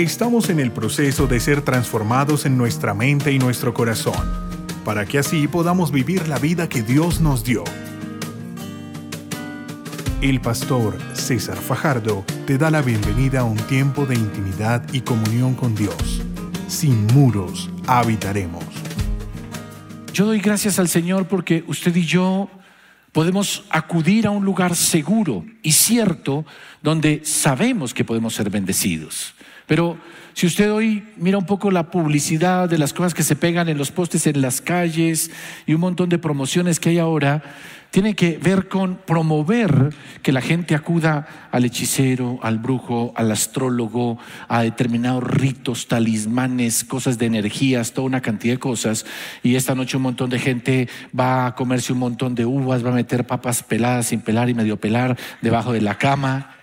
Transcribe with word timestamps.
Estamos 0.00 0.48
en 0.48 0.60
el 0.60 0.72
proceso 0.72 1.26
de 1.26 1.38
ser 1.40 1.60
transformados 1.60 2.46
en 2.46 2.56
nuestra 2.56 2.94
mente 2.94 3.32
y 3.32 3.38
nuestro 3.38 3.74
corazón, 3.74 4.14
para 4.82 5.04
que 5.04 5.18
así 5.18 5.46
podamos 5.46 5.92
vivir 5.92 6.26
la 6.26 6.38
vida 6.38 6.70
que 6.70 6.80
Dios 6.80 7.20
nos 7.20 7.44
dio. 7.44 7.64
El 10.22 10.40
pastor 10.40 10.96
César 11.12 11.58
Fajardo 11.58 12.24
te 12.46 12.56
da 12.56 12.70
la 12.70 12.80
bienvenida 12.80 13.40
a 13.40 13.44
un 13.44 13.58
tiempo 13.58 14.06
de 14.06 14.14
intimidad 14.14 14.82
y 14.90 15.02
comunión 15.02 15.52
con 15.52 15.74
Dios. 15.74 16.22
Sin 16.66 17.06
muros 17.08 17.68
habitaremos. 17.86 18.64
Yo 20.14 20.24
doy 20.24 20.40
gracias 20.40 20.78
al 20.78 20.88
Señor 20.88 21.28
porque 21.28 21.62
usted 21.66 21.94
y 21.94 22.06
yo 22.06 22.48
podemos 23.12 23.64
acudir 23.68 24.26
a 24.26 24.30
un 24.30 24.46
lugar 24.46 24.74
seguro 24.76 25.44
y 25.62 25.72
cierto 25.72 26.46
donde 26.82 27.20
sabemos 27.22 27.92
que 27.92 28.06
podemos 28.06 28.34
ser 28.34 28.48
bendecidos. 28.48 29.34
Pero 29.70 29.96
si 30.34 30.48
usted 30.48 30.72
hoy 30.72 31.04
mira 31.16 31.38
un 31.38 31.46
poco 31.46 31.70
la 31.70 31.92
publicidad 31.92 32.68
de 32.68 32.76
las 32.76 32.92
cosas 32.92 33.14
que 33.14 33.22
se 33.22 33.36
pegan 33.36 33.68
en 33.68 33.78
los 33.78 33.92
postes 33.92 34.26
en 34.26 34.42
las 34.42 34.60
calles 34.60 35.30
y 35.64 35.74
un 35.74 35.80
montón 35.80 36.08
de 36.08 36.18
promociones 36.18 36.80
que 36.80 36.88
hay 36.88 36.98
ahora, 36.98 37.40
tiene 37.90 38.16
que 38.16 38.36
ver 38.38 38.66
con 38.66 38.96
promover 38.96 39.94
que 40.24 40.32
la 40.32 40.40
gente 40.40 40.74
acuda 40.74 41.48
al 41.52 41.64
hechicero, 41.64 42.40
al 42.42 42.58
brujo, 42.58 43.12
al 43.14 43.30
astrólogo, 43.30 44.18
a 44.48 44.62
determinados 44.62 45.22
ritos, 45.22 45.86
talismanes, 45.86 46.82
cosas 46.82 47.16
de 47.18 47.26
energías, 47.26 47.92
toda 47.92 48.08
una 48.08 48.22
cantidad 48.22 48.54
de 48.54 48.58
cosas. 48.58 49.06
Y 49.44 49.54
esta 49.54 49.76
noche 49.76 49.98
un 49.98 50.02
montón 50.02 50.30
de 50.30 50.40
gente 50.40 50.88
va 51.16 51.46
a 51.46 51.54
comerse 51.54 51.92
un 51.92 52.00
montón 52.00 52.34
de 52.34 52.44
uvas, 52.44 52.84
va 52.84 52.90
a 52.90 52.94
meter 52.94 53.24
papas 53.24 53.62
peladas 53.62 54.08
sin 54.08 54.20
pelar 54.20 54.50
y 54.50 54.54
medio 54.54 54.80
pelar 54.80 55.16
debajo 55.42 55.72
de 55.72 55.80
la 55.80 55.96
cama 55.96 56.56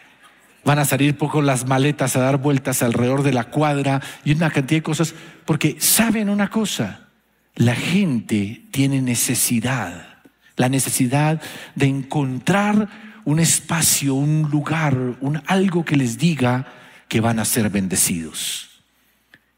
van 0.68 0.80
a 0.80 0.86
salir 0.86 1.18
poco 1.18 1.42
las 1.42 1.66
maletas 1.66 2.18
a 2.18 2.20
dar 2.20 2.40
vueltas 2.40 2.84
alrededor 2.84 3.24
de 3.24 3.32
la 3.32 3.46
cuadra 3.46 4.02
y 4.26 4.34
una 4.34 4.50
cantidad 4.50 4.80
de 4.80 4.84
cosas, 4.84 5.16
porque 5.46 5.78
saben 5.80 6.30
una 6.30 6.50
cosa, 6.50 7.08
la 7.56 7.74
gente 7.74 8.64
tiene 8.70 9.02
necesidad, 9.02 10.20
la 10.58 10.68
necesidad 10.68 11.42
de 11.76 11.86
encontrar 11.86 12.90
un 13.24 13.40
espacio, 13.40 14.14
un 14.16 14.50
lugar, 14.52 15.16
un 15.22 15.42
algo 15.46 15.86
que 15.86 15.96
les 15.96 16.18
diga 16.18 16.68
que 17.08 17.22
van 17.22 17.40
a 17.40 17.46
ser 17.46 17.70
bendecidos. 17.70 18.84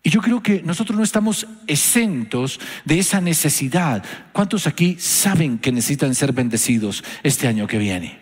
Y 0.03 0.11
yo 0.11 0.21
creo 0.21 0.43
que 0.43 0.61
nosotros 0.61 0.95
no 0.95 1.03
estamos 1.03 1.47
exentos 1.65 2.59
de 2.85 2.99
esa 2.99 3.19
necesidad. 3.19 4.03
¿Cuántos 4.31 4.67
aquí 4.67 4.95
saben 4.99 5.57
que 5.57 5.71
necesitan 5.71 6.13
ser 6.13 6.33
bendecidos 6.33 7.03
este 7.23 7.47
año 7.47 7.65
que 7.65 7.79
viene? 7.79 8.19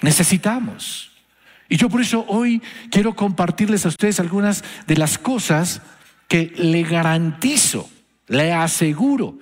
Necesitamos. 0.00 1.07
Y 1.68 1.76
yo 1.76 1.88
por 1.88 2.00
eso 2.00 2.24
hoy 2.28 2.62
quiero 2.90 3.14
compartirles 3.14 3.84
a 3.84 3.88
ustedes 3.88 4.20
algunas 4.20 4.64
de 4.86 4.96
las 4.96 5.18
cosas 5.18 5.82
que 6.26 6.52
le 6.56 6.82
garantizo, 6.82 7.88
le 8.26 8.52
aseguro, 8.52 9.38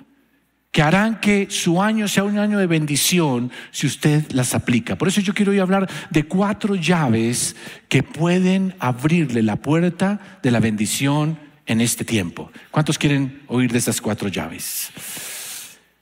que 0.72 0.82
harán 0.82 1.20
que 1.20 1.46
su 1.48 1.80
año 1.80 2.06
sea 2.06 2.24
un 2.24 2.38
año 2.38 2.58
de 2.58 2.66
bendición 2.66 3.50
si 3.70 3.86
usted 3.86 4.30
las 4.32 4.54
aplica. 4.54 4.98
Por 4.98 5.08
eso 5.08 5.20
yo 5.20 5.32
quiero 5.32 5.52
hoy 5.52 5.58
hablar 5.58 5.88
de 6.10 6.24
cuatro 6.24 6.74
llaves 6.74 7.56
que 7.88 8.02
pueden 8.02 8.74
abrirle 8.78 9.42
la 9.42 9.56
puerta 9.56 10.38
de 10.42 10.50
la 10.50 10.60
bendición 10.60 11.38
en 11.64 11.80
este 11.80 12.04
tiempo. 12.04 12.50
¿Cuántos 12.70 12.98
quieren 12.98 13.42
oír 13.46 13.72
de 13.72 13.78
esas 13.78 14.00
cuatro 14.00 14.28
llaves? 14.28 14.90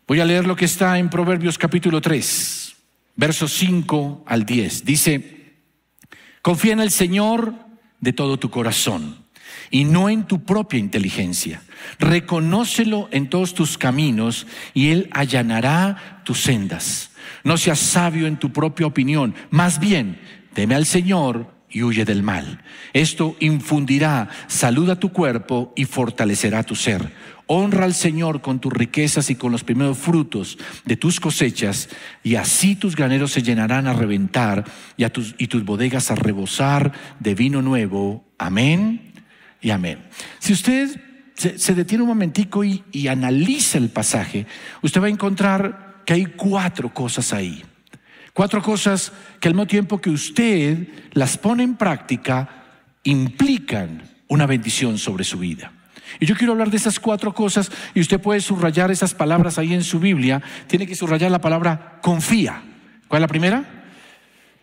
Voy 0.06 0.20
a 0.20 0.24
leer 0.24 0.46
lo 0.46 0.56
que 0.56 0.64
está 0.64 0.98
en 0.98 1.08
Proverbios 1.08 1.56
capítulo 1.56 2.00
3, 2.00 2.74
versos 3.16 3.52
5 3.52 4.24
al 4.26 4.44
10. 4.44 4.84
Dice, 4.84 5.33
Confía 6.44 6.74
en 6.74 6.80
el 6.80 6.90
Señor 6.90 7.54
de 8.00 8.12
todo 8.12 8.38
tu 8.38 8.50
corazón 8.50 9.16
y 9.70 9.84
no 9.84 10.10
en 10.10 10.24
tu 10.24 10.44
propia 10.44 10.78
inteligencia. 10.78 11.62
Reconócelo 11.98 13.08
en 13.12 13.30
todos 13.30 13.54
tus 13.54 13.78
caminos 13.78 14.46
y 14.74 14.90
Él 14.90 15.08
allanará 15.12 16.20
tus 16.22 16.42
sendas. 16.42 17.12
No 17.44 17.56
seas 17.56 17.78
sabio 17.78 18.26
en 18.26 18.36
tu 18.36 18.52
propia 18.52 18.86
opinión, 18.86 19.34
más 19.48 19.80
bien 19.80 20.20
teme 20.52 20.74
al 20.74 20.84
Señor 20.84 21.50
y 21.70 21.82
huye 21.82 22.04
del 22.04 22.22
mal. 22.22 22.62
Esto 22.92 23.36
infundirá 23.40 24.28
salud 24.46 24.90
a 24.90 25.00
tu 25.00 25.14
cuerpo 25.14 25.72
y 25.74 25.86
fortalecerá 25.86 26.62
tu 26.62 26.74
ser. 26.74 27.10
Honra 27.46 27.84
al 27.84 27.94
Señor 27.94 28.40
con 28.40 28.58
tus 28.58 28.72
riquezas 28.72 29.28
y 29.28 29.34
con 29.34 29.52
los 29.52 29.64
primeros 29.64 29.98
frutos 29.98 30.58
de 30.84 30.96
tus 30.96 31.20
cosechas, 31.20 31.90
y 32.22 32.36
así 32.36 32.74
tus 32.74 32.96
graneros 32.96 33.32
se 33.32 33.42
llenarán 33.42 33.86
a 33.86 33.92
reventar 33.92 34.64
y, 34.96 35.04
tus, 35.10 35.34
y 35.36 35.48
tus 35.48 35.64
bodegas 35.64 36.10
a 36.10 36.14
rebosar 36.14 36.92
de 37.20 37.34
vino 37.34 37.60
nuevo. 37.60 38.24
Amén 38.38 39.12
y 39.60 39.70
amén. 39.70 39.98
Si 40.38 40.52
usted 40.54 41.00
se, 41.34 41.74
detiene 41.74 42.02
un 42.02 42.08
momentico 42.08 42.64
y, 42.64 42.82
y 42.92 43.08
analiza 43.08 43.76
el 43.76 43.90
pasaje, 43.90 44.46
usted 44.80 45.02
va 45.02 45.06
a 45.06 45.10
encontrar 45.10 46.02
que 46.06 46.14
hay 46.14 46.26
cuatro 46.26 46.94
cosas 46.94 47.32
ahí. 47.32 47.62
Cuatro 48.32 48.62
cosas 48.62 49.12
que 49.38 49.48
al 49.48 49.54
mismo 49.54 49.66
tiempo 49.66 50.00
que 50.00 50.10
usted 50.10 50.88
las 51.12 51.38
pone 51.38 51.62
en 51.62 51.76
práctica, 51.76 52.64
implican 53.04 54.02
una 54.28 54.46
bendición 54.46 54.98
sobre 54.98 55.24
su 55.24 55.38
vida. 55.38 55.73
Y 56.20 56.26
yo 56.26 56.36
quiero 56.36 56.52
hablar 56.52 56.70
de 56.70 56.76
esas 56.76 57.00
cuatro 57.00 57.34
cosas 57.34 57.70
y 57.94 58.00
usted 58.00 58.20
puede 58.20 58.40
subrayar 58.40 58.90
esas 58.90 59.14
palabras 59.14 59.58
ahí 59.58 59.74
en 59.74 59.82
su 59.82 60.00
Biblia. 60.00 60.42
Tiene 60.66 60.86
que 60.86 60.94
subrayar 60.94 61.30
la 61.30 61.40
palabra 61.40 61.98
confía. 62.02 62.62
¿Cuál 63.08 63.20
es 63.20 63.22
la 63.22 63.28
primera? 63.28 63.84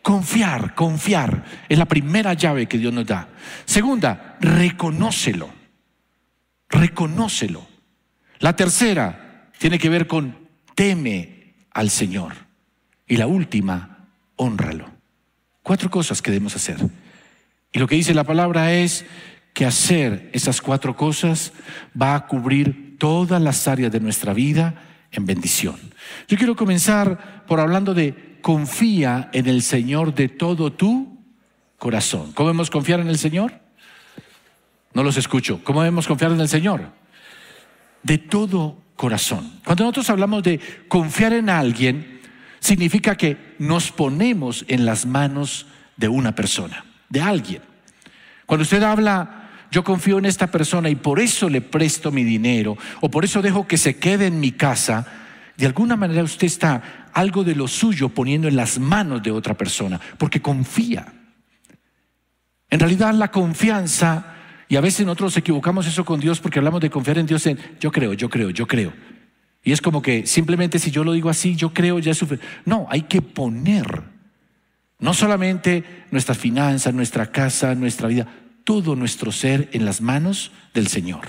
Confiar, 0.01 0.73
confiar. 0.73 1.43
Es 1.69 1.77
la 1.77 1.85
primera 1.85 2.33
llave 2.33 2.67
que 2.67 2.77
Dios 2.77 2.93
nos 2.93 3.05
da. 3.05 3.29
Segunda, 3.65 4.37
reconócelo. 4.39 5.49
Reconócelo. 6.69 7.67
La 8.39 8.55
tercera 8.55 9.49
tiene 9.57 9.77
que 9.77 9.89
ver 9.89 10.07
con 10.07 10.35
teme 10.73 11.53
al 11.71 11.89
Señor. 11.89 12.33
Y 13.07 13.17
la 13.17 13.27
última, 13.27 14.07
honralo. 14.37 14.89
Cuatro 15.63 15.91
cosas 15.91 16.21
que 16.21 16.31
debemos 16.31 16.55
hacer. 16.55 16.77
Y 17.71 17.79
lo 17.79 17.87
que 17.87 17.95
dice 17.95 18.13
la 18.13 18.23
palabra 18.23 18.73
es 18.73 19.05
que 19.53 19.65
hacer 19.65 20.29
esas 20.33 20.61
cuatro 20.61 20.95
cosas 20.95 21.51
va 21.99 22.15
a 22.15 22.27
cubrir 22.27 22.97
todas 22.97 23.41
las 23.41 23.67
áreas 23.67 23.91
de 23.91 23.99
nuestra 23.99 24.33
vida 24.33 24.75
en 25.11 25.25
bendición. 25.25 25.75
Yo 26.27 26.37
quiero 26.37 26.55
comenzar 26.55 27.45
por 27.45 27.59
hablando 27.59 27.93
de 27.93 28.39
confía 28.41 29.29
en 29.33 29.47
el 29.47 29.61
Señor 29.61 30.13
de 30.13 30.29
todo 30.29 30.71
tu 30.71 31.17
corazón. 31.77 32.31
¿Cómo 32.33 32.49
debemos 32.49 32.69
confiar 32.69 32.99
en 32.99 33.07
el 33.07 33.17
Señor? 33.17 33.53
No 34.93 35.03
los 35.03 35.17
escucho. 35.17 35.63
¿Cómo 35.63 35.81
debemos 35.81 36.07
confiar 36.07 36.31
en 36.31 36.41
el 36.41 36.49
Señor? 36.49 36.91
De 38.03 38.17
todo 38.17 38.77
corazón. 38.95 39.59
Cuando 39.65 39.83
nosotros 39.83 40.09
hablamos 40.09 40.43
de 40.43 40.59
confiar 40.87 41.33
en 41.33 41.49
alguien, 41.49 42.21
significa 42.59 43.15
que 43.15 43.55
nos 43.59 43.91
ponemos 43.91 44.65
en 44.67 44.85
las 44.85 45.05
manos 45.05 45.65
de 45.97 46.07
una 46.07 46.35
persona, 46.35 46.85
de 47.09 47.21
alguien. 47.21 47.61
Cuando 48.45 48.63
usted 48.63 48.83
habla 48.83 49.40
yo 49.71 49.83
confío 49.83 50.17
en 50.19 50.25
esta 50.25 50.47
persona 50.47 50.89
y 50.89 50.95
por 50.95 51.19
eso 51.19 51.49
le 51.49 51.61
presto 51.61 52.11
mi 52.11 52.23
dinero 52.25 52.77
o 52.99 53.09
por 53.09 53.23
eso 53.23 53.41
dejo 53.41 53.65
que 53.65 53.77
se 53.77 53.95
quede 53.95 54.27
en 54.27 54.39
mi 54.39 54.51
casa, 54.51 55.07
de 55.57 55.65
alguna 55.65 55.95
manera 55.95 56.23
usted 56.23 56.47
está 56.47 57.09
algo 57.13 57.43
de 57.43 57.55
lo 57.55 57.67
suyo 57.67 58.09
poniendo 58.09 58.47
en 58.47 58.57
las 58.57 58.79
manos 58.79 59.23
de 59.23 59.31
otra 59.31 59.55
persona, 59.55 59.99
porque 60.17 60.41
confía. 60.41 61.13
En 62.69 62.79
realidad 62.79 63.13
la 63.13 63.31
confianza, 63.31 64.33
y 64.67 64.75
a 64.75 64.81
veces 64.81 65.05
nosotros 65.05 65.35
equivocamos 65.37 65.87
eso 65.87 66.05
con 66.05 66.19
Dios 66.19 66.39
porque 66.39 66.59
hablamos 66.59 66.81
de 66.81 66.89
confiar 66.89 67.17
en 67.17 67.25
Dios 67.25 67.45
en 67.45 67.57
yo 67.79 67.91
creo, 67.91 68.13
yo 68.13 68.29
creo, 68.29 68.49
yo 68.49 68.67
creo. 68.67 68.93
Y 69.63 69.71
es 69.71 69.81
como 69.81 70.01
que 70.01 70.25
simplemente 70.25 70.79
si 70.79 70.91
yo 70.91 71.03
lo 71.03 71.13
digo 71.13 71.29
así, 71.29 71.55
yo 71.55 71.73
creo, 71.73 71.99
ya 71.99 72.11
es. 72.11 72.25
No, 72.65 72.87
hay 72.89 73.03
que 73.03 73.21
poner 73.21 74.03
no 74.99 75.13
solamente 75.13 76.05
nuestras 76.11 76.37
finanzas, 76.37 76.93
nuestra 76.93 77.31
casa, 77.31 77.75
nuestra 77.75 78.07
vida, 78.07 78.27
todo 78.63 78.95
nuestro 78.95 79.31
ser 79.31 79.69
en 79.73 79.85
las 79.85 80.01
manos 80.01 80.51
del 80.73 80.87
Señor. 80.87 81.27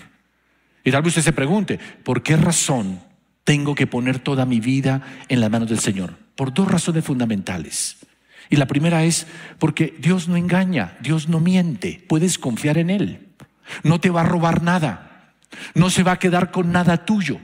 Y 0.85 0.91
tal 0.91 1.03
vez 1.03 1.13
usted 1.13 1.23
se 1.23 1.33
pregunte, 1.33 1.79
¿por 2.03 2.23
qué 2.23 2.37
razón 2.37 3.01
tengo 3.45 3.75
que 3.75 3.87
poner 3.87 4.19
toda 4.19 4.47
mi 4.47 4.61
vida 4.61 5.03
en 5.29 5.41
las 5.41 5.51
manos 5.51 5.69
del 5.69 5.79
Señor? 5.79 6.15
Por 6.35 6.53
dos 6.53 6.71
razones 6.71 7.05
fundamentales. 7.05 7.99
Y 8.51 8.57
la 8.57 8.67
primera 8.67 9.05
es 9.05 9.27
porque 9.59 9.95
Dios 9.99 10.29
no 10.29 10.37
engaña, 10.37 10.97
Dios 11.01 11.29
no 11.29 11.41
miente, 11.41 12.05
puedes 12.09 12.39
confiar 12.39 12.79
en 12.79 12.91
Él. 12.91 13.29
No 13.83 14.01
te 14.01 14.11
va 14.11 14.23
a 14.23 14.25
robar 14.25 14.63
nada, 14.63 15.35
no 15.75 15.89
se 15.89 16.03
va 16.03 16.13
a 16.13 16.19
quedar 16.19 16.51
con 16.51 16.73
nada 16.73 17.05
tuyo, 17.05 17.39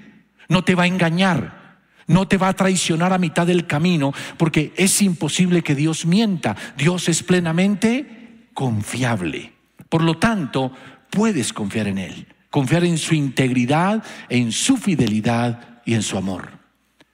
no 0.48 0.64
te 0.64 0.74
va 0.74 0.82
a 0.82 0.88
engañar, 0.88 1.78
no 2.06 2.26
te 2.26 2.36
va 2.36 2.48
a 2.48 2.54
traicionar 2.54 3.12
a 3.12 3.18
mitad 3.18 3.46
del 3.46 3.66
camino, 3.66 4.12
porque 4.36 4.72
es 4.76 5.00
imposible 5.00 5.62
que 5.62 5.74
Dios 5.74 6.06
mienta. 6.06 6.56
Dios 6.76 7.08
es 7.08 7.22
plenamente 7.22 8.48
confiable. 8.52 9.52
Por 9.88 10.02
lo 10.02 10.18
tanto, 10.18 10.72
puedes 11.10 11.52
confiar 11.52 11.88
en 11.88 11.98
Él, 11.98 12.26
confiar 12.50 12.84
en 12.84 12.98
su 12.98 13.14
integridad, 13.14 14.02
en 14.28 14.52
su 14.52 14.76
fidelidad 14.76 15.80
y 15.84 15.94
en 15.94 16.02
su 16.02 16.18
amor. 16.18 16.58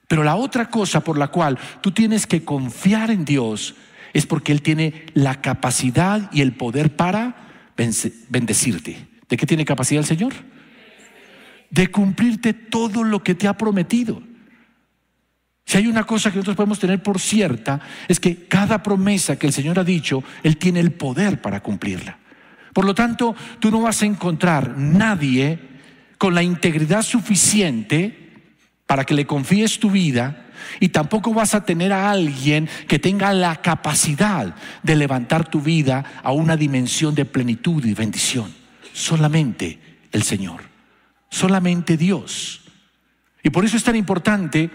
Pero 0.07 0.23
la 0.23 0.35
otra 0.35 0.69
cosa 0.69 1.01
por 1.01 1.17
la 1.17 1.29
cual 1.29 1.57
tú 1.81 1.91
tienes 1.91 2.27
que 2.27 2.43
confiar 2.43 3.11
en 3.11 3.25
Dios 3.25 3.75
es 4.13 4.25
porque 4.25 4.51
Él 4.51 4.61
tiene 4.61 5.05
la 5.13 5.41
capacidad 5.41 6.29
y 6.31 6.41
el 6.41 6.53
poder 6.53 6.95
para 6.95 7.35
bendecirte. 8.29 9.07
¿De 9.27 9.37
qué 9.37 9.45
tiene 9.45 9.65
capacidad 9.65 9.99
el 9.99 10.07
Señor? 10.07 10.33
De 11.69 11.87
cumplirte 11.87 12.53
todo 12.53 13.03
lo 13.03 13.23
que 13.23 13.35
te 13.35 13.47
ha 13.47 13.57
prometido. 13.57 14.21
Si 15.65 15.77
hay 15.77 15.87
una 15.87 16.03
cosa 16.03 16.29
que 16.29 16.37
nosotros 16.37 16.55
podemos 16.55 16.79
tener 16.79 17.01
por 17.01 17.19
cierta, 17.19 17.81
es 18.07 18.19
que 18.19 18.47
cada 18.47 18.83
promesa 18.83 19.37
que 19.37 19.47
el 19.47 19.53
Señor 19.53 19.79
ha 19.79 19.83
dicho, 19.83 20.23
Él 20.43 20.57
tiene 20.57 20.79
el 20.79 20.91
poder 20.91 21.41
para 21.41 21.63
cumplirla. 21.63 22.19
Por 22.75 22.83
lo 22.83 22.93
tanto, 22.93 23.37
tú 23.61 23.71
no 23.71 23.79
vas 23.79 24.01
a 24.01 24.05
encontrar 24.05 24.77
nadie 24.77 25.57
con 26.17 26.35
la 26.35 26.43
integridad 26.43 27.03
suficiente 27.03 28.33
para 28.85 29.05
que 29.05 29.13
le 29.13 29.25
confíes 29.25 29.79
tu 29.79 29.89
vida 29.89 30.47
y 30.81 30.89
tampoco 30.89 31.33
vas 31.33 31.55
a 31.55 31.63
tener 31.63 31.93
a 31.93 32.11
alguien 32.11 32.67
que 32.89 32.99
tenga 32.99 33.31
la 33.31 33.61
capacidad 33.61 34.55
de 34.83 34.95
levantar 34.97 35.47
tu 35.47 35.61
vida 35.61 36.03
a 36.21 36.33
una 36.33 36.57
dimensión 36.57 37.15
de 37.15 37.23
plenitud 37.23 37.85
y 37.85 37.93
bendición. 37.93 38.53
Solamente 38.91 39.79
el 40.11 40.23
Señor, 40.23 40.59
solamente 41.29 41.95
Dios. 41.95 42.65
Y 43.41 43.51
por 43.51 43.63
eso 43.63 43.77
es 43.77 43.85
tan 43.85 43.95
importante 43.95 44.69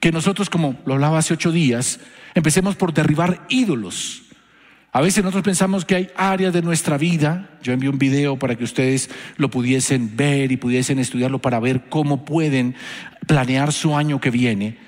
que 0.00 0.10
nosotros, 0.10 0.50
como 0.50 0.80
lo 0.86 0.94
hablaba 0.94 1.18
hace 1.18 1.34
ocho 1.34 1.52
días, 1.52 2.00
empecemos 2.34 2.74
por 2.74 2.92
derribar 2.92 3.46
ídolos. 3.48 4.23
A 4.94 5.00
veces 5.00 5.24
nosotros 5.24 5.42
pensamos 5.42 5.84
que 5.84 5.96
hay 5.96 6.10
áreas 6.14 6.52
de 6.52 6.62
nuestra 6.62 6.96
vida, 6.96 7.50
yo 7.64 7.72
envié 7.72 7.90
un 7.90 7.98
video 7.98 8.38
para 8.38 8.54
que 8.54 8.62
ustedes 8.62 9.10
lo 9.36 9.50
pudiesen 9.50 10.16
ver 10.16 10.52
y 10.52 10.56
pudiesen 10.56 11.00
estudiarlo 11.00 11.40
para 11.40 11.58
ver 11.58 11.88
cómo 11.88 12.24
pueden 12.24 12.76
planear 13.26 13.72
su 13.72 13.96
año 13.96 14.20
que 14.20 14.30
viene. 14.30 14.78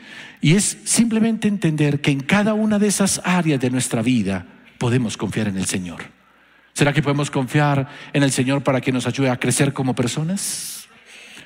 Y 0.41 0.55
es 0.55 0.79
simplemente 0.85 1.49
entender 1.49 2.01
que 2.01 2.13
en 2.13 2.21
cada 2.21 2.55
una 2.55 2.79
de 2.79 2.87
esas 2.87 3.21
áreas 3.25 3.59
de 3.59 3.69
nuestra 3.69 4.01
vida 4.01 4.47
podemos 4.79 5.17
confiar 5.17 5.49
en 5.49 5.57
el 5.57 5.67
Señor. 5.67 6.05
¿Será 6.73 6.93
que 6.93 7.03
podemos 7.03 7.29
confiar 7.29 7.89
en 8.13 8.23
el 8.23 8.31
Señor 8.31 8.63
para 8.63 8.81
que 8.81 8.93
nos 8.93 9.09
ayude 9.09 9.31
a 9.31 9.41
crecer 9.41 9.73
como 9.73 9.97
personas? 9.97 10.87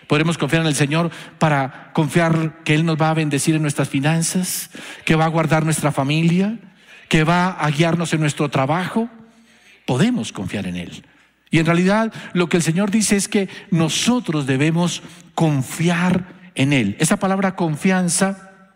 Podremos 0.06 0.36
confiar 0.36 0.60
en 0.60 0.68
el 0.68 0.74
Señor 0.74 1.10
para 1.38 1.92
confiar 1.94 2.62
que 2.62 2.74
Él 2.74 2.84
nos 2.84 3.00
va 3.00 3.08
a 3.08 3.14
bendecir 3.14 3.54
en 3.54 3.62
nuestras 3.62 3.88
finanzas, 3.88 4.68
que 5.06 5.14
va 5.14 5.24
a 5.24 5.28
guardar 5.28 5.64
nuestra 5.64 5.92
familia, 5.92 6.58
que 7.10 7.24
va 7.24 7.50
a 7.50 7.70
guiarnos 7.70 8.14
en 8.14 8.20
nuestro 8.20 8.48
trabajo. 8.48 9.10
Podemos 9.84 10.32
confiar 10.32 10.66
en 10.66 10.76
Él. 10.76 11.04
Y 11.50 11.58
en 11.58 11.66
realidad 11.66 12.10
lo 12.32 12.48
que 12.48 12.56
el 12.56 12.62
Señor 12.62 12.90
dice 12.90 13.16
es 13.16 13.28
que 13.28 13.50
nosotros 13.70 14.46
debemos 14.46 15.02
confiar 15.34 16.24
en 16.54 16.72
Él. 16.72 16.96
Esa 16.98 17.18
palabra 17.18 17.54
confianza, 17.54 18.72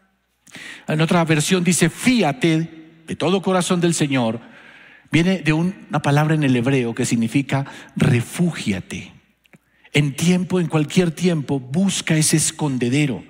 en 0.87 1.01
otra 1.01 1.25
versión 1.25 1.65
dice 1.65 1.89
fíate 1.89 3.03
de 3.07 3.17
todo 3.17 3.41
corazón 3.41 3.81
del 3.81 3.95
Señor, 3.95 4.41
viene 5.11 5.39
de 5.39 5.55
una 5.55 6.03
palabra 6.03 6.35
en 6.35 6.43
el 6.43 6.55
hebreo 6.55 6.95
que 6.95 7.07
significa 7.07 7.65
refúgiate 7.97 9.15
en 9.95 10.17
tiempo, 10.17 10.59
en 10.59 10.67
cualquier 10.67 11.13
tiempo, 11.13 11.61
busca 11.61 12.17
ese 12.17 12.37
escondedero. 12.37 13.25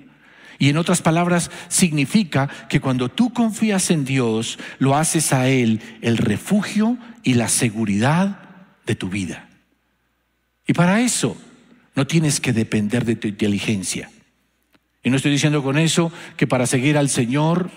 Y 0.57 0.69
en 0.69 0.77
otras 0.77 1.01
palabras, 1.01 1.51
significa 1.67 2.49
que 2.69 2.79
cuando 2.79 3.09
tú 3.09 3.33
confías 3.33 3.91
en 3.91 4.05
Dios, 4.05 4.57
lo 4.79 4.95
haces 4.95 5.33
a 5.33 5.49
Él 5.49 5.81
el 6.01 6.17
refugio 6.17 6.97
y 7.23 7.33
la 7.33 7.49
seguridad 7.49 8.39
de 8.85 8.95
tu 8.95 9.09
vida. 9.09 9.49
Y 10.67 10.73
para 10.73 11.01
eso 11.01 11.37
no 11.95 12.07
tienes 12.07 12.39
que 12.39 12.53
depender 12.53 13.05
de 13.05 13.15
tu 13.15 13.27
inteligencia. 13.27 14.09
Y 15.03 15.09
no 15.09 15.17
estoy 15.17 15.31
diciendo 15.31 15.61
con 15.61 15.77
eso 15.77 16.11
que 16.35 16.47
para 16.47 16.65
seguir 16.65 16.97
al 16.97 17.09
Señor 17.09 17.69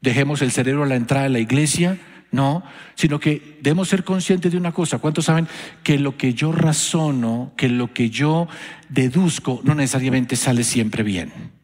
dejemos 0.00 0.42
el 0.42 0.52
cerebro 0.52 0.84
a 0.84 0.86
la 0.86 0.96
entrada 0.96 1.24
de 1.24 1.30
la 1.30 1.40
iglesia, 1.40 1.98
no, 2.30 2.62
sino 2.94 3.18
que 3.18 3.58
debemos 3.62 3.88
ser 3.88 4.04
conscientes 4.04 4.52
de 4.52 4.58
una 4.58 4.72
cosa. 4.72 4.98
¿Cuántos 4.98 5.24
saben 5.24 5.48
que 5.82 5.98
lo 5.98 6.16
que 6.16 6.34
yo 6.34 6.52
razono, 6.52 7.52
que 7.56 7.68
lo 7.68 7.92
que 7.92 8.10
yo 8.10 8.48
deduzco, 8.88 9.60
no 9.64 9.74
necesariamente 9.74 10.36
sale 10.36 10.62
siempre 10.62 11.02
bien? 11.02 11.57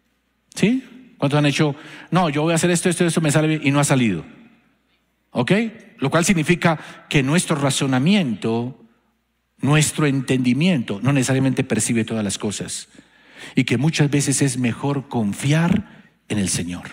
¿Sí? 0.54 1.14
¿Cuántos 1.18 1.38
han 1.38 1.46
hecho, 1.46 1.74
no, 2.10 2.28
yo 2.28 2.42
voy 2.42 2.52
a 2.52 2.56
hacer 2.56 2.70
esto, 2.70 2.88
esto, 2.88 3.04
esto, 3.04 3.20
me 3.20 3.30
sale 3.30 3.48
bien 3.48 3.60
y 3.64 3.70
no 3.70 3.80
ha 3.80 3.84
salido? 3.84 4.24
¿Ok? 5.30 5.52
Lo 5.98 6.10
cual 6.10 6.24
significa 6.24 6.78
que 7.08 7.22
nuestro 7.22 7.56
razonamiento, 7.56 8.84
nuestro 9.58 10.06
entendimiento, 10.06 11.00
no 11.02 11.12
necesariamente 11.12 11.64
percibe 11.64 12.04
todas 12.04 12.22
las 12.22 12.38
cosas. 12.38 12.88
Y 13.54 13.64
que 13.64 13.78
muchas 13.78 14.10
veces 14.10 14.42
es 14.42 14.58
mejor 14.58 15.08
confiar 15.08 16.04
en 16.28 16.38
el 16.38 16.48
Señor. 16.48 16.84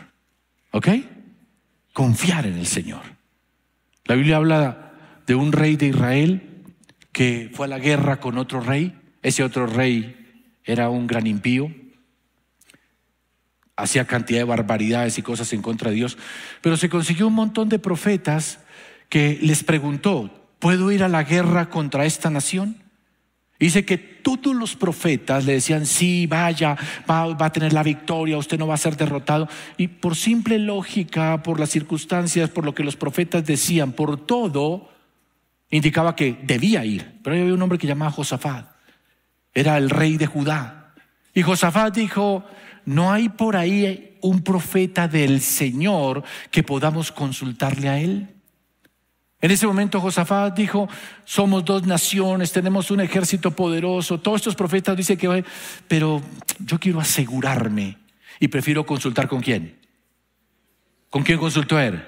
¿Ok? 0.72 0.90
Confiar 1.94 2.46
en 2.46 2.58
el 2.58 2.68
Señor. 2.68 3.02
La 4.06 4.16
Biblia 4.16 4.38
habla 4.38 4.94
de 5.28 5.36
un 5.36 5.52
rey 5.52 5.76
de 5.76 5.88
Israel 5.88 6.64
que 7.12 7.52
fue 7.54 7.66
a 7.68 7.70
la 7.70 7.80
guerra 7.80 8.20
con 8.20 8.38
otro 8.38 8.62
rey. 8.62 8.98
Ese 9.22 9.44
otro 9.44 9.68
rey 9.68 10.16
era 10.64 10.90
un 10.90 11.06
gran 11.06 11.28
impío. 11.28 11.72
Hacía 13.76 14.06
cantidad 14.06 14.40
de 14.40 14.46
barbaridades 14.46 15.18
y 15.18 15.22
cosas 15.22 15.52
en 15.54 15.62
contra 15.62 15.90
de 15.90 15.96
Dios. 15.96 16.18
Pero 16.62 16.78
se 16.78 16.90
consiguió 16.90 17.28
un 17.28 17.34
montón 17.34 17.70
de 17.70 17.80
profetas 17.80 18.60
que 19.10 19.40
les 19.42 19.64
preguntó, 19.64 20.48
¿puedo 20.60 20.92
ir 20.92 21.04
a 21.04 21.10
la 21.10 21.24
guerra 21.24 21.70
contra 21.70 22.06
esta 22.06 22.30
nación? 22.30 22.78
Dice 23.60 23.86
que 23.86 23.98
todos 23.98 24.56
los 24.56 24.76
profetas 24.76 25.46
le 25.46 25.54
decían, 25.54 25.86
sí, 25.86 26.26
vaya, 26.26 26.76
va, 27.10 27.28
va, 27.36 27.46
a 27.46 27.52
tener 27.52 27.74
la 27.74 27.84
victoria, 27.84 28.38
usted 28.38 28.58
no 28.58 28.66
va 28.66 28.74
a 28.74 28.78
ser 28.78 28.98
derrotado. 28.98 29.48
Y 29.78 29.88
por 29.88 30.16
simple 30.16 30.58
lógica, 30.58 31.44
por 31.44 31.60
las 31.60 31.70
circunstancias, 31.70 32.50
por 32.50 32.66
lo 32.66 32.74
que 32.74 32.84
los 32.84 32.96
profetas 32.96 33.46
decían, 33.46 33.92
por 33.92 34.26
todo, 34.26 34.90
indicaba 35.70 36.16
que 36.16 36.40
debía 36.42 36.84
ir. 36.86 37.20
Pero 37.24 37.36
había 37.36 37.54
un 37.54 37.62
hombre 37.62 37.78
que 37.78 37.86
llamaba 37.86 38.12
Josafat, 38.12 38.66
era 39.54 39.78
el 39.78 39.90
rey 39.90 40.18
de 40.18 40.26
Judá. 40.28 40.94
Y 41.34 41.44
Josafat 41.44 41.96
dijo, 41.96 42.44
no 42.86 43.12
hay 43.12 43.30
por 43.30 43.56
ahí 43.56 44.18
un 44.22 44.42
profeta 44.42 45.08
del 45.08 45.42
Señor 45.42 46.24
que 46.50 46.64
podamos 46.64 47.12
consultarle 47.12 47.90
a 47.90 48.00
él. 48.00 48.28
En 49.42 49.50
ese 49.50 49.66
momento 49.66 50.00
Josafat 50.00 50.56
dijo, 50.56 50.88
somos 51.26 51.66
dos 51.66 51.88
naciones, 51.88 52.52
tenemos 52.52 52.92
un 52.92 53.02
ejército 53.02 53.52
poderoso, 53.52 54.20
todos 54.20 54.42
estos 54.42 54.56
profetas 54.56 54.96
dicen 54.96 55.18
que, 55.18 55.44
pero 55.88 56.22
yo 56.60 56.80
quiero 56.80 57.00
asegurarme 57.00 57.98
y 58.40 58.48
prefiero 58.48 58.86
consultar 58.86 59.28
con 59.28 59.42
quién. 59.42 59.80
¿Con 61.10 61.24
quién 61.24 61.40
consultó 61.40 61.80
él? 61.80 62.04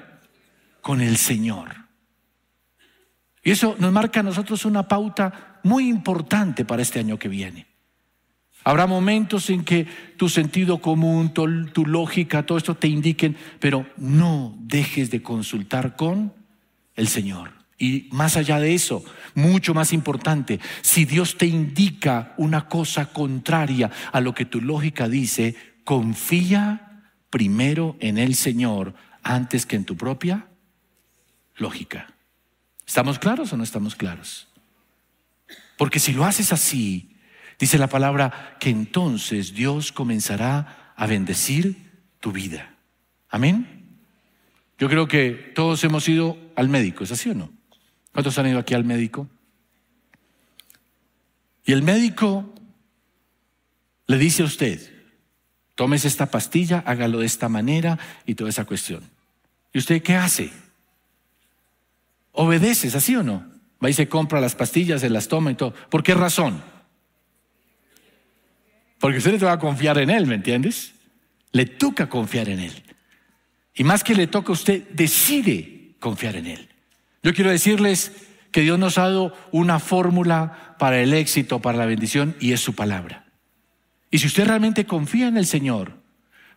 Con 0.81 1.01
el 1.01 1.17
Señor. 1.17 1.83
Y 3.43 3.51
eso 3.51 3.75
nos 3.79 3.91
marca 3.91 4.21
a 4.21 4.23
nosotros 4.23 4.63
una 4.63 4.87
pauta 4.87 5.59
muy 5.63 5.89
importante 5.89 6.63
para 6.65 6.81
este 6.81 6.99
año 6.99 7.17
que 7.17 7.27
viene. 7.27 7.72
Habrá 8.63 8.87
momentos 8.87 9.49
en 9.49 9.63
que 9.63 9.87
tu 10.17 10.29
sentido 10.29 10.79
común, 10.79 11.33
tu, 11.33 11.85
lógica, 11.85 12.45
todo 12.45 12.57
esto 12.57 12.75
te 12.75 12.87
indiquen, 12.87 13.35
pero 13.59 13.85
no 13.97 14.55
dejes 14.59 15.11
de 15.11 15.21
consultar 15.21 15.95
con 15.95 16.33
el 16.95 17.07
Señor. 17.07 17.51
Y 17.77 18.07
más 18.11 18.37
allá 18.37 18.59
de 18.59 18.73
eso, 18.73 19.03
mucho 19.35 19.73
más 19.73 19.91
importante, 19.91 20.61
si 20.81 21.03
Dios 21.03 21.37
te 21.37 21.45
indica 21.45 22.33
una 22.37 22.69
cosa 22.69 23.07
contraria 23.11 23.91
a 24.13 24.21
lo 24.21 24.33
que 24.33 24.45
tu 24.45 24.61
lógica 24.61 25.09
dice, 25.09 25.55
confía 25.83 27.03
primero 27.29 27.97
en 27.99 28.17
el 28.17 28.35
Señor 28.35 28.93
antes 29.23 29.65
que 29.65 29.75
en 29.75 29.83
tu 29.83 29.97
propia 29.97 30.47
lógica. 31.57 32.13
¿Estamos 32.87 33.19
claros 33.19 33.51
o 33.51 33.57
no 33.57 33.63
estamos 33.63 33.95
claros? 33.95 34.47
Porque 35.77 35.99
si 35.99 36.13
lo 36.13 36.23
haces 36.23 36.53
así, 36.53 37.12
dice 37.63 37.77
la 37.77 37.87
palabra 37.87 38.57
que 38.59 38.69
entonces 38.69 39.53
Dios 39.53 39.93
comenzará 39.93 40.93
a 40.97 41.07
bendecir 41.07 41.77
tu 42.19 42.33
vida. 42.33 42.75
Amén. 43.29 43.99
Yo 44.77 44.89
creo 44.89 45.07
que 45.07 45.31
todos 45.55 45.81
hemos 45.85 46.09
ido 46.09 46.37
al 46.57 46.67
médico, 46.67 47.05
¿es 47.05 47.13
así 47.13 47.29
o 47.29 47.33
no? 47.33 47.49
¿Cuántos 48.11 48.37
han 48.37 48.47
ido 48.47 48.59
aquí 48.59 48.73
al 48.73 48.83
médico? 48.83 49.29
Y 51.63 51.71
el 51.71 51.83
médico 51.83 52.53
le 54.07 54.17
dice 54.17 54.43
a 54.43 54.45
usted, 54.45 54.81
tomes 55.75 56.03
esta 56.03 56.25
pastilla, 56.25 56.83
hágalo 56.85 57.19
de 57.19 57.27
esta 57.27 57.47
manera 57.47 57.97
y 58.25 58.35
toda 58.35 58.49
esa 58.49 58.65
cuestión. 58.65 59.09
¿Y 59.71 59.77
usted 59.77 60.03
qué 60.03 60.15
hace? 60.15 60.51
¿Obedeces, 62.33 62.93
así 62.93 63.15
o 63.15 63.23
no? 63.23 63.49
Va 63.81 63.89
y 63.89 63.93
se 63.93 64.09
compra 64.09 64.41
las 64.41 64.55
pastillas, 64.55 64.99
se 64.99 65.09
las 65.09 65.29
toma 65.29 65.51
y 65.51 65.55
todo. 65.55 65.73
¿Por 65.89 66.03
qué 66.03 66.13
razón? 66.13 66.72
Porque 69.03 69.17
usted 69.17 69.37
le 69.37 69.45
va 69.45 69.51
a 69.51 69.59
confiar 69.59 69.97
en 69.97 70.09
él, 70.09 70.27
¿me 70.27 70.35
entiendes? 70.35 70.93
Le 71.51 71.65
toca 71.65 72.07
confiar 72.07 72.47
en 72.47 72.61
él. 72.61 72.83
Y 73.75 73.83
más 73.83 74.01
que 74.01 74.15
le 74.15 74.27
toca 74.27 74.47
a 74.47 74.53
usted, 74.53 74.87
decide 74.91 75.97
confiar 75.99 76.37
en 76.37 76.45
Él. 76.45 76.69
Yo 77.21 77.33
quiero 77.33 77.51
decirles 77.51 78.13
que 78.53 78.61
Dios 78.61 78.79
nos 78.79 78.97
ha 78.97 79.03
dado 79.03 79.35
una 79.51 79.79
fórmula 79.79 80.77
para 80.79 81.01
el 81.01 81.13
éxito, 81.13 81.59
para 81.59 81.77
la 81.77 81.85
bendición, 81.85 82.37
y 82.39 82.53
es 82.53 82.61
su 82.61 82.75
palabra. 82.75 83.25
Y 84.09 84.19
si 84.19 84.27
usted 84.27 84.47
realmente 84.47 84.85
confía 84.85 85.27
en 85.27 85.35
el 85.35 85.47
Señor, 85.47 85.97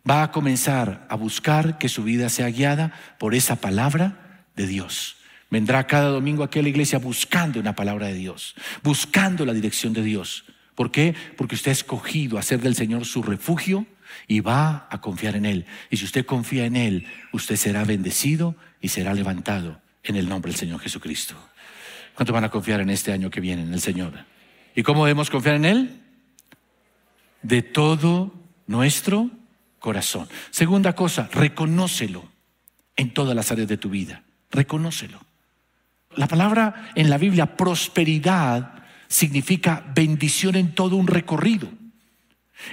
va 0.09 0.23
a 0.23 0.31
comenzar 0.31 1.05
a 1.09 1.15
buscar 1.17 1.77
que 1.77 1.89
su 1.89 2.05
vida 2.05 2.29
sea 2.29 2.47
guiada 2.47 2.93
por 3.19 3.35
esa 3.35 3.57
palabra 3.57 4.45
de 4.55 4.67
Dios. 4.67 5.15
vendrá 5.49 5.85
cada 5.85 6.11
domingo 6.11 6.43
aquí 6.43 6.59
a 6.59 6.61
la 6.61 6.69
iglesia 6.69 6.97
buscando 6.97 7.59
una 7.59 7.75
palabra 7.75 8.07
de 8.07 8.13
Dios, 8.13 8.55
buscando 8.83 9.45
la 9.45 9.51
dirección 9.51 9.91
de 9.91 10.01
Dios. 10.01 10.45
¿Por 10.77 10.91
qué? 10.91 11.15
Porque 11.35 11.55
usted 11.55 11.71
ha 11.71 11.73
escogido 11.73 12.37
hacer 12.37 12.61
del 12.61 12.75
Señor 12.75 13.03
su 13.05 13.23
refugio 13.23 13.87
y 14.27 14.41
va 14.41 14.87
a 14.91 15.01
confiar 15.01 15.35
en 15.35 15.47
Él. 15.47 15.65
Y 15.89 15.97
si 15.97 16.05
usted 16.05 16.23
confía 16.23 16.67
en 16.67 16.75
Él, 16.75 17.07
usted 17.33 17.55
será 17.55 17.83
bendecido 17.83 18.55
y 18.79 18.89
será 18.89 19.15
levantado 19.15 19.81
en 20.03 20.17
el 20.17 20.29
nombre 20.29 20.51
del 20.51 20.59
Señor 20.59 20.79
Jesucristo. 20.79 21.33
¿Cuánto 22.13 22.31
van 22.31 22.43
a 22.43 22.51
confiar 22.51 22.79
en 22.81 22.91
este 22.91 23.11
año 23.11 23.31
que 23.31 23.41
viene 23.41 23.63
en 23.63 23.73
el 23.73 23.81
Señor? 23.81 24.13
¿Y 24.75 24.83
cómo 24.83 25.03
debemos 25.03 25.31
confiar 25.31 25.55
en 25.55 25.65
Él? 25.65 25.99
De 27.41 27.63
todo 27.63 28.31
nuestro 28.67 29.31
corazón. 29.79 30.29
Segunda 30.51 30.93
cosa, 30.93 31.27
reconócelo 31.33 32.23
en 32.95 33.15
todas 33.15 33.35
las 33.35 33.51
áreas 33.51 33.67
de 33.67 33.77
tu 33.77 33.89
vida. 33.89 34.21
Reconócelo. 34.51 35.19
La 36.15 36.27
palabra 36.27 36.91
en 36.93 37.09
la 37.09 37.17
Biblia 37.17 37.57
prosperidad 37.57 38.76
significa 39.07 39.85
bendición 39.95 40.55
en 40.55 40.73
todo 40.73 40.95
un 40.95 41.07
recorrido. 41.07 41.69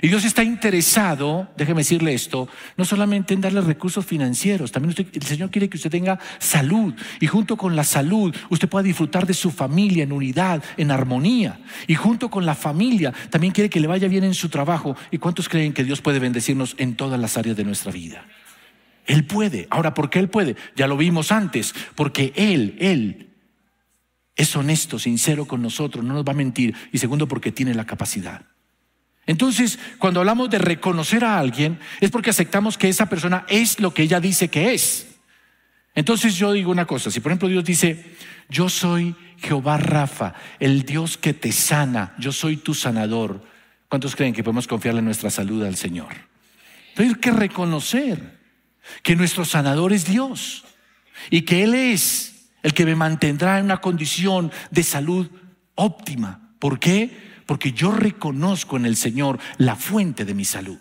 Y 0.01 0.09
Dios 0.09 0.25
está 0.25 0.43
interesado, 0.43 1.49
déjeme 1.57 1.81
decirle 1.81 2.15
esto, 2.15 2.49
no 2.77 2.85
solamente 2.85 3.35
en 3.35 3.41
darle 3.41 3.61
recursos 3.61 4.05
financieros, 4.05 4.73
también 4.73 4.95
el 5.13 5.23
Señor 5.23 5.51
quiere 5.51 5.69
que 5.69 5.77
usted 5.77 5.91
tenga 5.91 6.19
salud 6.39 6.95
y 7.21 7.27
junto 7.27 7.57
con 7.57 7.77
la 7.77 7.85
salud 7.85 8.35
usted 8.49 8.69
pueda 8.69 8.83
disfrutar 8.83 9.27
de 9.27 9.35
su 9.35 9.51
familia 9.51 10.05
en 10.05 10.13
unidad, 10.13 10.63
en 10.79 10.91
armonía. 10.91 11.61
Y 11.87 11.95
junto 11.95 12.31
con 12.31 12.47
la 12.47 12.55
familia 12.55 13.13
también 13.31 13.53
quiere 13.53 13.71
que 13.71 13.81
le 13.81 13.87
vaya 13.87 14.09
bien 14.09 14.25
en 14.25 14.35
su 14.35 14.49
trabajo. 14.49 14.97
¿Y 15.11 15.19
cuántos 15.19 15.49
creen 15.49 15.75
que 15.75 15.85
Dios 15.85 16.01
puede 16.01 16.19
bendecirnos 16.19 16.75
en 16.79 16.97
todas 16.97 17.21
las 17.21 17.37
áreas 17.37 17.57
de 17.57 17.65
nuestra 17.65 17.93
vida? 17.93 18.25
Él 19.07 19.27
puede. 19.27 19.67
Ahora, 19.71 19.93
¿por 19.93 20.09
qué 20.09 20.19
Él 20.19 20.31
puede? 20.31 20.57
Ya 20.77 20.87
lo 20.87 20.97
vimos 20.97 21.31
antes, 21.31 21.75
porque 21.95 22.33
Él, 22.37 22.77
Él 22.81 23.34
es 24.37 24.55
honesto, 24.57 24.99
sincero 24.99 25.47
con 25.47 25.63
nosotros, 25.63 26.05
no 26.05 26.15
nos 26.15 26.25
va 26.25 26.33
a 26.33 26.37
mentir. 26.37 26.75
Y 26.93 26.99
segundo, 26.99 27.29
porque 27.29 27.53
tiene 27.53 27.75
la 27.75 27.87
capacidad. 27.87 28.43
Entonces, 29.27 29.79
cuando 29.99 30.21
hablamos 30.21 30.51
de 30.51 30.59
reconocer 30.59 31.25
a 31.25 31.39
alguien, 31.39 31.79
es 32.01 32.11
porque 32.11 32.31
aceptamos 32.31 32.77
que 32.77 32.89
esa 32.89 33.09
persona 33.09 33.47
es 33.49 33.81
lo 33.81 33.95
que 33.95 34.03
ella 34.03 34.21
dice 34.21 34.49
que 34.49 34.75
es. 34.75 35.07
Entonces 35.95 36.35
yo 36.35 36.53
digo 36.53 36.71
una 36.71 36.87
cosa, 36.87 37.11
si 37.11 37.21
por 37.21 37.31
ejemplo 37.31 37.49
Dios 37.49 37.65
dice, 37.65 38.05
yo 38.49 38.69
soy 38.69 39.15
Jehová 39.39 39.77
Rafa, 39.77 40.35
el 40.59 40.83
Dios 40.83 41.17
que 41.17 41.33
te 41.33 41.53
sana, 41.53 42.15
yo 42.19 42.33
soy 42.33 42.57
tu 42.57 42.75
sanador, 42.75 43.45
¿cuántos 43.89 44.17
creen 44.17 44.35
que 44.35 44.43
podemos 44.43 44.67
confiarle 44.67 45.03
nuestra 45.03 45.31
salud 45.31 45.65
al 45.65 45.77
Señor? 45.77 46.13
Pero 46.97 47.09
hay 47.09 47.15
que 47.15 47.31
reconocer 47.31 48.41
que 49.03 49.15
nuestro 49.15 49.45
sanador 49.45 49.93
es 49.93 50.05
Dios 50.05 50.65
y 51.31 51.43
que 51.43 51.63
Él 51.63 51.75
es 51.75 52.34
el 52.65 52.75
que 52.75 52.85
me 52.85 52.97
mantendrá 52.97 53.61
en 53.61 53.67
una 53.67 53.81
condición 53.81 54.51
de 54.73 54.83
salud 54.83 55.31
óptima. 55.77 56.57
¿Por 56.59 56.81
qué? 56.81 57.35
porque 57.47 57.73
yo 57.73 57.93
reconozco 57.93 58.77
en 58.77 58.87
el 58.87 58.97
Señor 58.97 59.39
la 59.59 59.77
fuente 59.77 60.25
de 60.25 60.35
mi 60.35 60.45
salud. 60.45 60.79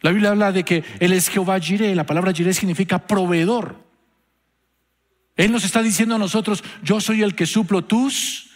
La 0.00 0.10
Biblia 0.10 0.30
habla 0.30 0.52
de 0.52 0.64
que 0.64 0.84
Él 1.00 1.12
es 1.12 1.28
Jehová 1.28 1.58
Jireh, 1.58 1.94
la 1.94 2.06
palabra 2.06 2.32
Jireh 2.32 2.52
significa 2.52 3.06
proveedor. 3.06 3.82
Él 5.36 5.50
nos 5.50 5.64
está 5.64 5.82
diciendo 5.82 6.14
a 6.14 6.18
nosotros, 6.18 6.62
yo 6.82 7.00
soy 7.00 7.22
el 7.22 7.34
que 7.34 7.46
suplo 7.46 7.84
tus 7.84 8.50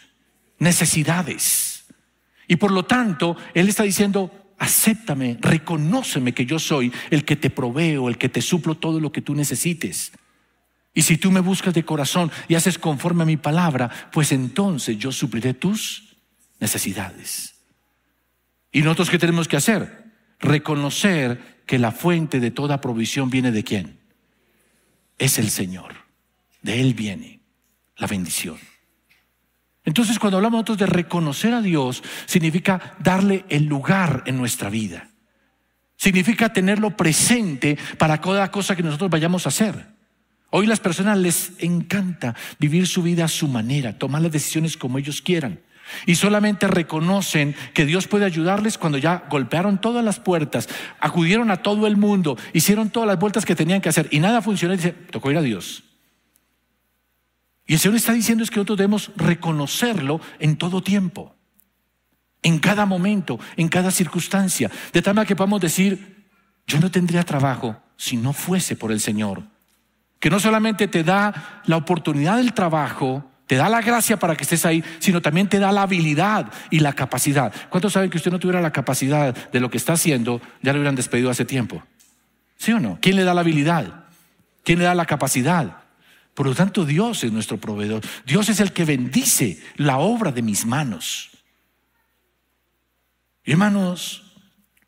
necesidades. 0.59 1.87
Y 2.47 2.57
por 2.57 2.71
lo 2.71 2.85
tanto, 2.85 3.37
Él 3.55 3.69
está 3.69 3.83
diciendo, 3.83 4.55
acéptame, 4.59 5.39
reconóceme 5.41 6.35
que 6.35 6.47
yo 6.47 6.59
soy 6.59 6.93
el 7.11 7.25
que 7.25 7.37
te 7.37 7.51
proveo, 7.51 8.09
el 8.09 8.19
que 8.19 8.29
te 8.29 8.43
suplo 8.43 8.75
todo 8.75 9.01
lo 9.01 9.11
que 9.11 9.23
tú 9.23 9.35
necesites. 9.35 10.13
Y 10.99 11.03
si 11.03 11.17
tú 11.17 11.31
me 11.31 11.39
buscas 11.39 11.73
de 11.75 11.85
corazón 11.85 12.29
y 12.49 12.57
haces 12.57 12.77
conforme 12.77 13.23
a 13.23 13.27
mi 13.27 13.37
palabra, 13.37 13.89
pues 14.11 14.33
entonces 14.33 14.99
yo 14.99 15.13
supliré 15.13 15.55
tus 15.55 16.17
necesidades. 16.59 17.55
¿Y 18.73 18.83
nosotros 18.83 19.09
qué 19.09 19.17
tenemos 19.17 19.47
que 19.47 19.57
hacer? 19.57 20.07
Reconocer 20.41 21.63
que 21.67 21.79
la 21.79 21.93
fuente 21.93 22.41
de 22.41 22.51
toda 22.51 22.81
provisión 22.81 23.31
viene 23.31 23.53
de 23.53 23.63
quién? 23.63 24.01
Es 25.19 25.39
el 25.39 25.51
Señor. 25.51 25.95
De 26.63 26.81
Él 26.81 26.95
viene 26.95 27.43
la 27.97 28.09
bendición. 28.09 28.59
Entonces 29.85 30.19
cuando 30.19 30.39
hablamos 30.39 30.57
nosotros 30.59 30.79
de 30.79 30.87
reconocer 30.87 31.55
a 31.55 31.63
Dios, 31.63 32.03
significa 32.27 32.97
darle 32.99 33.45
el 33.51 33.67
lugar 33.67 34.25
en 34.27 34.37
nuestra 34.37 34.69
vida. 34.69 35.09
Significa 35.97 36.53
tenerlo 36.53 36.97
presente 36.97 37.79
para 37.99 38.21
cada 38.21 38.51
cosa 38.51 38.75
que 38.75 38.83
nosotros 38.83 39.09
vayamos 39.09 39.47
a 39.47 39.51
hacer. 39.51 39.98
Hoy 40.51 40.67
las 40.67 40.81
personas 40.81 41.19
les 41.19 41.53
encanta 41.59 42.35
vivir 42.59 42.87
su 42.87 43.03
vida 43.03 43.27
a 43.27 43.29
su 43.29 43.49
manera, 43.49 43.99
tomar 43.99 44.23
las 44.23 44.33
decisiones 44.33 44.77
como 44.77 44.99
ellos 44.99 45.21
quieran. 45.21 45.61
Y 46.07 46.17
solamente 46.17 46.69
reconocen 46.69 47.55
que 47.75 47.87
Dios 47.87 48.07
puede 48.07 48.25
ayudarles 48.25 48.79
cuando 48.79 48.99
ya 48.99 49.27
golpearon 49.31 49.81
todas 49.81 50.05
las 50.05 50.21
puertas, 50.21 50.69
acudieron 51.01 51.51
a 51.51 51.59
todo 51.63 51.87
el 51.87 51.97
mundo, 51.97 52.37
hicieron 52.53 52.91
todas 52.91 53.07
las 53.07 53.19
vueltas 53.19 53.45
que 53.45 53.55
tenían 53.55 53.81
que 53.81 53.89
hacer 53.89 54.09
y 54.11 54.21
nada 54.21 54.43
funcionó. 54.43 54.75
Y 54.75 54.79
dice, 54.79 54.93
tocó 54.93 55.31
ir 55.31 55.39
a 55.39 55.43
Dios. 55.43 55.85
Y 57.67 57.75
el 57.75 57.79
Señor 57.79 57.97
está 57.97 58.13
diciendo 58.13 58.43
es 58.43 58.51
que 58.51 58.57
nosotros 58.57 58.79
debemos 58.79 59.11
reconocerlo 59.17 60.21
en 60.39 60.57
todo 60.57 60.83
tiempo, 60.83 61.37
en 62.43 62.59
cada 62.59 62.87
momento, 62.87 63.39
en 63.57 63.69
cada 63.69 63.91
circunstancia, 63.91 64.71
de 64.93 65.03
tal 65.03 65.15
manera 65.15 65.29
que 65.29 65.37
podamos 65.37 65.61
decir, 65.61 66.27
yo 66.67 66.81
no 66.81 66.91
tendría 66.91 67.23
trabajo 67.25 67.77
si 67.97 68.17
no 68.17 68.33
fuese 68.33 68.77
por 68.77 68.93
el 68.93 69.01
Señor, 69.01 69.43
que 70.19 70.31
no 70.31 70.41
solamente 70.41 70.89
te 70.89 71.05
da 71.05 71.63
la 71.67 71.77
oportunidad 71.77 72.37
del 72.37 72.53
trabajo, 72.53 73.31
te 73.47 73.57
da 73.57 73.69
la 73.69 73.81
gracia 73.81 74.19
para 74.19 74.37
que 74.37 74.45
estés 74.45 74.67
ahí, 74.67 74.85
sino 74.99 75.23
también 75.23 75.49
te 75.49 75.59
da 75.59 75.73
la 75.73 75.83
habilidad 75.83 76.53
y 76.71 76.81
la 76.81 76.93
capacidad. 76.93 77.53
¿Cuántos 77.71 77.95
saben 77.95 78.11
que 78.11 78.19
usted 78.19 78.31
no 78.31 78.39
tuviera 78.39 78.61
la 78.61 78.73
capacidad 78.73 79.35
de 79.35 79.61
lo 79.61 79.71
que 79.71 79.79
está 79.79 79.95
haciendo, 79.95 80.41
ya 80.63 80.73
lo 80.73 80.81
hubieran 80.81 80.97
despedido 80.97 81.31
hace 81.31 81.45
tiempo? 81.45 81.83
¿Sí 82.57 82.73
o 82.73 82.81
no? 82.81 82.99
¿Quién 83.01 83.17
le 83.17 83.25
da 83.25 83.35
la 83.35 83.41
habilidad? 83.41 84.05
¿Quién 84.65 84.81
le 84.81 84.85
da 84.85 84.95
la 84.95 85.07
capacidad? 85.07 85.79
Por 86.35 86.47
lo 86.47 86.55
tanto, 86.55 86.85
Dios 86.85 87.25
es 87.25 87.33
nuestro 87.33 87.59
proveedor. 87.59 88.03
Dios 88.27 88.49
es 88.49 88.61
el 88.61 88.73
que 88.73 88.85
bendice 88.85 89.61
la 89.77 89.99
obra 89.99 90.31
de 90.31 90.43
mis 90.43 90.67
manos. 90.67 91.31
Hermanos, 93.45 94.35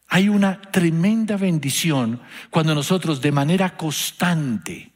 hay 0.06 0.28
una 0.28 0.60
tremenda 0.60 1.37
bendición 1.38 2.20
cuando 2.50 2.75
nosotros 2.75 3.22
de 3.22 3.32
manera 3.32 3.76
constante 3.76 4.92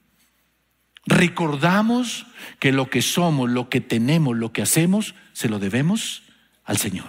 recordamos 1.06 2.26
que 2.58 2.72
lo 2.72 2.88
que 2.90 3.02
somos, 3.02 3.50
lo 3.50 3.68
que 3.68 3.80
tenemos, 3.80 4.36
lo 4.36 4.52
que 4.52 4.62
hacemos, 4.62 5.14
se 5.32 5.48
lo 5.48 5.58
debemos 5.58 6.22
al 6.64 6.78
Señor. 6.78 7.08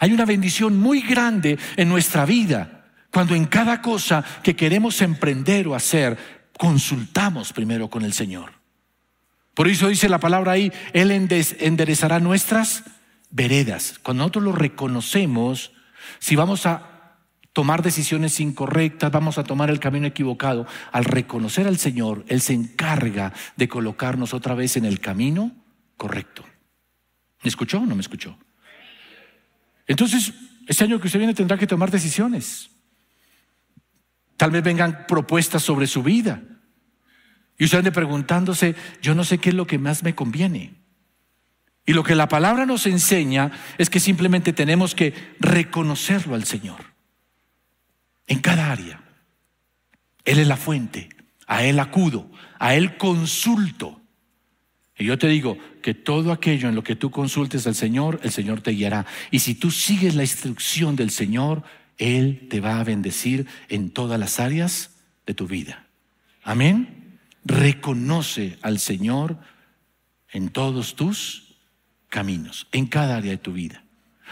Hay 0.00 0.12
una 0.12 0.24
bendición 0.24 0.78
muy 0.78 1.02
grande 1.02 1.58
en 1.76 1.88
nuestra 1.88 2.24
vida 2.24 2.78
cuando 3.10 3.34
en 3.34 3.46
cada 3.46 3.80
cosa 3.80 4.24
que 4.42 4.56
queremos 4.56 5.00
emprender 5.00 5.66
o 5.66 5.74
hacer, 5.74 6.18
consultamos 6.58 7.52
primero 7.52 7.88
con 7.88 8.04
el 8.04 8.12
Señor. 8.12 8.52
Por 9.54 9.68
eso 9.68 9.88
dice 9.88 10.08
la 10.08 10.20
palabra 10.20 10.52
ahí, 10.52 10.72
Él 10.92 11.10
enderezará 11.10 12.20
nuestras 12.20 12.84
veredas. 13.30 13.98
Cuando 14.02 14.22
nosotros 14.22 14.44
lo 14.44 14.52
reconocemos, 14.52 15.72
si 16.18 16.36
vamos 16.36 16.66
a 16.66 16.97
tomar 17.58 17.82
decisiones 17.82 18.38
incorrectas, 18.38 19.10
vamos 19.10 19.36
a 19.36 19.42
tomar 19.42 19.68
el 19.68 19.80
camino 19.80 20.06
equivocado. 20.06 20.64
Al 20.92 21.04
reconocer 21.04 21.66
al 21.66 21.76
Señor, 21.76 22.24
Él 22.28 22.40
se 22.40 22.52
encarga 22.52 23.32
de 23.56 23.66
colocarnos 23.66 24.32
otra 24.32 24.54
vez 24.54 24.76
en 24.76 24.84
el 24.84 25.00
camino 25.00 25.50
correcto. 25.96 26.44
¿Me 27.42 27.48
escuchó 27.48 27.78
o 27.80 27.84
no 27.84 27.96
me 27.96 28.00
escuchó? 28.00 28.38
Entonces, 29.88 30.32
este 30.68 30.84
año 30.84 31.00
que 31.00 31.08
usted 31.08 31.18
viene 31.18 31.34
tendrá 31.34 31.58
que 31.58 31.66
tomar 31.66 31.90
decisiones. 31.90 32.70
Tal 34.36 34.52
vez 34.52 34.62
vengan 34.62 35.06
propuestas 35.08 35.60
sobre 35.60 35.88
su 35.88 36.04
vida. 36.04 36.40
Y 37.58 37.64
usted 37.64 37.78
ande 37.78 37.90
preguntándose, 37.90 38.76
yo 39.02 39.16
no 39.16 39.24
sé 39.24 39.38
qué 39.38 39.48
es 39.48 39.56
lo 39.56 39.66
que 39.66 39.78
más 39.78 40.04
me 40.04 40.14
conviene. 40.14 40.74
Y 41.84 41.92
lo 41.92 42.04
que 42.04 42.14
la 42.14 42.28
palabra 42.28 42.66
nos 42.66 42.86
enseña 42.86 43.50
es 43.78 43.90
que 43.90 43.98
simplemente 43.98 44.52
tenemos 44.52 44.94
que 44.94 45.34
reconocerlo 45.40 46.36
al 46.36 46.44
Señor 46.44 46.97
en 48.28 48.38
cada 48.40 48.70
área. 48.70 49.02
Él 50.24 50.38
es 50.38 50.46
la 50.46 50.56
fuente, 50.56 51.08
a 51.46 51.64
Él 51.64 51.80
acudo, 51.80 52.30
a 52.58 52.74
Él 52.74 52.96
consulto. 52.96 54.00
Y 54.96 55.04
yo 55.04 55.18
te 55.18 55.28
digo 55.28 55.56
que 55.82 55.94
todo 55.94 56.32
aquello 56.32 56.68
en 56.68 56.74
lo 56.74 56.82
que 56.82 56.96
tú 56.96 57.10
consultes 57.10 57.66
al 57.66 57.74
Señor, 57.74 58.20
el 58.22 58.30
Señor 58.30 58.60
te 58.60 58.72
guiará. 58.72 59.06
Y 59.30 59.38
si 59.38 59.54
tú 59.54 59.70
sigues 59.70 60.14
la 60.14 60.22
instrucción 60.22 60.96
del 60.96 61.10
Señor, 61.10 61.62
Él 61.96 62.46
te 62.50 62.60
va 62.60 62.78
a 62.78 62.84
bendecir 62.84 63.46
en 63.68 63.90
todas 63.90 64.20
las 64.20 64.38
áreas 64.38 64.96
de 65.26 65.34
tu 65.34 65.46
vida. 65.46 65.86
Amén. 66.42 67.18
Reconoce 67.44 68.58
al 68.60 68.78
Señor 68.78 69.38
en 70.30 70.50
todos 70.50 70.94
tus 70.96 71.56
caminos, 72.08 72.66
en 72.72 72.86
cada 72.86 73.16
área 73.16 73.30
de 73.30 73.38
tu 73.38 73.52
vida. 73.52 73.84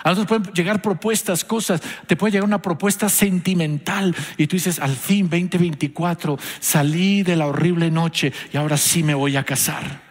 A 0.02 0.10
nosotros 0.10 0.40
pueden 0.40 0.54
llegar 0.54 0.82
propuestas, 0.82 1.44
cosas, 1.44 1.80
te 2.06 2.16
puede 2.16 2.32
llegar 2.32 2.46
una 2.46 2.62
propuesta 2.62 3.08
sentimental 3.08 4.14
y 4.36 4.46
tú 4.46 4.56
dices, 4.56 4.78
al 4.78 4.94
fin 4.94 5.28
2024 5.28 6.38
salí 6.60 7.22
de 7.22 7.36
la 7.36 7.46
horrible 7.46 7.90
noche 7.90 8.32
y 8.52 8.56
ahora 8.56 8.76
sí 8.76 9.02
me 9.02 9.14
voy 9.14 9.36
a 9.36 9.44
casar. 9.44 10.02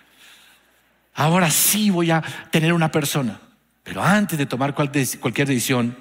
Ahora 1.14 1.50
sí 1.50 1.90
voy 1.90 2.12
a 2.12 2.22
tener 2.52 2.74
una 2.74 2.92
persona. 2.92 3.40
Pero 3.84 4.04
antes 4.04 4.38
de 4.38 4.46
tomar 4.46 4.74
cualquier 4.74 5.48
decisión, 5.48 5.96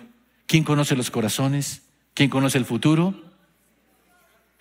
¿quién 0.47 0.65
conoce 0.65 0.97
los 0.97 1.11
corazones? 1.11 1.83
¿Quién 2.15 2.31
conoce 2.31 2.59
el 2.59 2.65
futuro? 2.65 3.15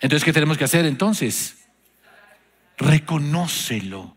Entonces, 0.00 0.24
¿qué 0.24 0.32
tenemos 0.32 0.58
que 0.58 0.64
hacer 0.64 0.84
entonces? 0.84 1.66
Reconócelo 2.76 4.16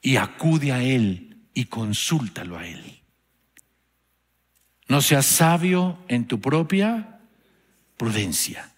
y 0.00 0.16
acude 0.16 0.72
a 0.72 0.82
Él 0.82 1.38
y 1.54 1.64
consúltalo 1.66 2.58
a 2.58 2.66
Él. 2.66 3.01
No 4.92 5.00
seas 5.00 5.24
sabio 5.24 5.96
en 6.06 6.26
tu 6.26 6.38
propia 6.38 7.18
prudencia. 7.96 8.74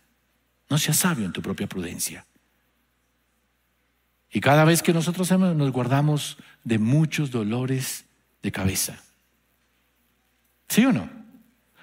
No 0.71 0.79
seas 0.79 0.99
sabio 0.99 1.27
en 1.27 1.33
tu 1.33 1.43
propia 1.43 1.67
prudencia. 1.67 2.25
Y 4.31 4.41
cada 4.41 4.65
vez 4.65 4.81
que 4.81 4.93
nosotros 4.93 5.29
nos 5.33 5.73
guardamos 5.73 6.39
de 6.63 6.79
muchos 6.79 7.33
dolores 7.33 8.05
de 8.45 8.53
cabeza. 8.53 9.03
¿Sí 10.69 10.87
o 10.87 10.93
no? 10.93 11.11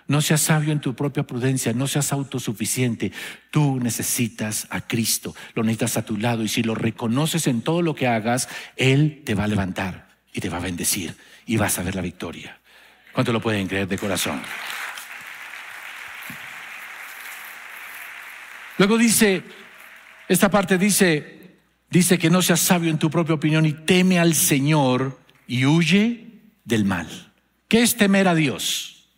No 0.07 0.21
seas 0.21 0.39
sabio 0.39 0.71
en 0.71 0.79
tu 0.79 0.95
propia 0.95 1.23
prudencia, 1.23 1.73
no 1.73 1.87
seas 1.87 2.13
autosuficiente. 2.13 3.11
Tú 3.51 3.81
necesitas 3.81 4.65
a 4.69 4.87
Cristo, 4.87 5.35
lo 5.55 5.63
necesitas 5.63 5.97
a 5.97 6.05
tu 6.05 6.15
lado 6.15 6.41
y 6.43 6.47
si 6.47 6.63
lo 6.63 6.73
reconoces 6.73 7.47
en 7.47 7.63
todo 7.63 7.81
lo 7.81 7.95
que 7.95 8.07
hagas, 8.07 8.47
Él 8.77 9.23
te 9.25 9.35
va 9.35 9.43
a 9.43 9.49
levantar 9.49 10.07
y 10.31 10.39
te 10.39 10.47
va 10.47 10.55
a 10.55 10.61
bendecir 10.61 11.17
y 11.45 11.57
vas 11.57 11.77
a 11.79 11.83
ver 11.83 11.95
la 11.95 12.01
victoria. 12.01 12.60
¿Cuánto 13.13 13.33
lo 13.33 13.41
pueden 13.41 13.67
creer 13.67 13.87
de 13.87 13.97
corazón? 13.97 14.41
Luego 18.77 18.97
dice, 18.97 19.43
esta 20.27 20.49
parte 20.49 20.77
dice, 20.77 21.57
dice 21.89 22.17
que 22.17 22.29
no 22.29 22.41
seas 22.41 22.61
sabio 22.61 22.89
en 22.89 22.97
tu 22.97 23.09
propia 23.09 23.35
opinión 23.35 23.65
y 23.65 23.73
teme 23.73 24.17
al 24.17 24.33
Señor 24.33 25.19
y 25.45 25.65
huye 25.65 26.27
del 26.63 26.85
mal. 26.85 27.33
¿Qué 27.67 27.81
es 27.81 27.95
temer 27.95 28.27
a 28.27 28.35
Dios? 28.35 29.09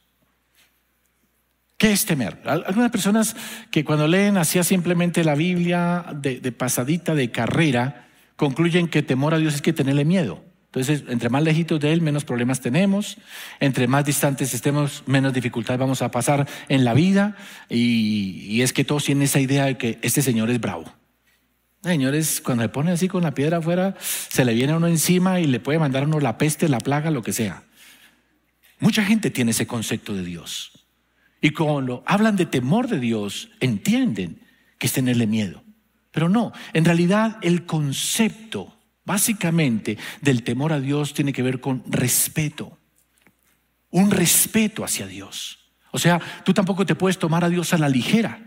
¿Qué 1.78 1.92
es 1.92 2.06
temer? 2.06 2.42
Algunas 2.46 2.92
personas 2.92 3.36
que 3.72 3.86
cuando 3.86 4.08
leen 4.08 4.38
así 4.38 4.62
simplemente 4.64 5.24
la 5.24 5.36
Biblia 5.36 6.06
de, 6.14 6.40
de 6.40 6.52
pasadita 6.52 7.14
de 7.14 7.32
carrera, 7.32 8.08
concluyen 8.36 8.88
que 8.88 9.04
temor 9.04 9.34
a 9.34 9.38
Dios 9.38 9.56
es 9.56 9.62
que 9.62 9.74
tenerle 9.74 10.06
miedo. 10.06 10.44
Entonces, 10.74 11.04
entre 11.08 11.30
más 11.30 11.44
lejitos 11.44 11.80
de 11.80 11.94
Él, 11.94 12.02
menos 12.02 12.26
problemas 12.26 12.60
tenemos. 12.60 13.18
Entre 13.60 13.88
más 13.88 14.06
distantes 14.06 14.56
estemos, 14.56 15.04
menos 15.06 15.32
dificultad 15.32 15.78
vamos 15.78 16.02
a 16.02 16.10
pasar 16.10 16.48
en 16.68 16.84
la 16.84 16.96
vida. 16.96 17.38
Y, 17.70 18.60
es 18.64 18.74
que 18.74 18.84
todos 18.84 19.04
tienen 19.04 19.26
esa 19.26 19.40
idea 19.40 19.66
de 19.66 19.78
que 19.78 20.00
este 20.02 20.24
Señor 20.24 20.50
es 20.50 20.60
bravo. 20.60 20.92
Señores, 21.84 22.42
cuando 22.42 22.64
le 22.64 22.70
pone 22.70 22.92
así 22.92 23.08
con 23.08 23.22
la 23.22 23.36
piedra 23.36 23.58
afuera, 23.58 23.94
se 24.00 24.44
le 24.46 24.56
viene 24.56 24.74
a 24.74 24.78
uno 24.78 24.88
encima 24.88 25.40
y 25.40 25.46
le 25.46 25.60
puede 25.60 25.78
mandar 25.78 26.04
a 26.04 26.06
uno 26.08 26.20
la 26.20 26.40
peste, 26.40 26.68
la 26.68 26.80
plaga, 26.80 27.12
lo 27.12 27.22
que 27.22 27.34
sea. 27.34 27.62
Mucha 28.80 29.06
gente 29.06 29.30
tiene 29.30 29.52
ese 29.52 29.68
concepto 29.68 30.16
de 30.16 30.24
Dios. 30.24 30.88
Y 31.40 31.52
cuando 31.52 32.04
hablan 32.08 32.36
de 32.36 32.48
temor 32.48 32.88
de 32.88 33.00
Dios, 33.00 33.52
entienden 33.60 34.42
que 34.80 34.88
es 34.88 34.94
tenerle 34.94 35.28
miedo. 35.28 35.64
Pero 36.10 36.30
no, 36.30 36.52
en 36.74 36.84
realidad 36.84 37.38
el 37.44 37.68
concepto 37.68 38.76
Básicamente, 39.06 39.98
del 40.22 40.44
temor 40.44 40.72
a 40.74 40.80
Dios 40.80 41.14
tiene 41.14 41.34
que 41.34 41.44
ver 41.44 41.60
con 41.60 41.84
respeto, 41.88 42.78
un 43.90 44.12
respeto 44.12 44.84
hacia 44.84 45.08
Dios. 45.08 45.60
O 45.92 46.00
sea, 46.00 46.20
tú 46.44 46.54
tampoco 46.54 46.86
te 46.86 46.96
puedes 46.96 47.20
tomar 47.20 47.44
a 47.44 47.50
Dios 47.50 47.74
a 47.74 47.78
la 47.78 47.90
ligera. 47.90 48.40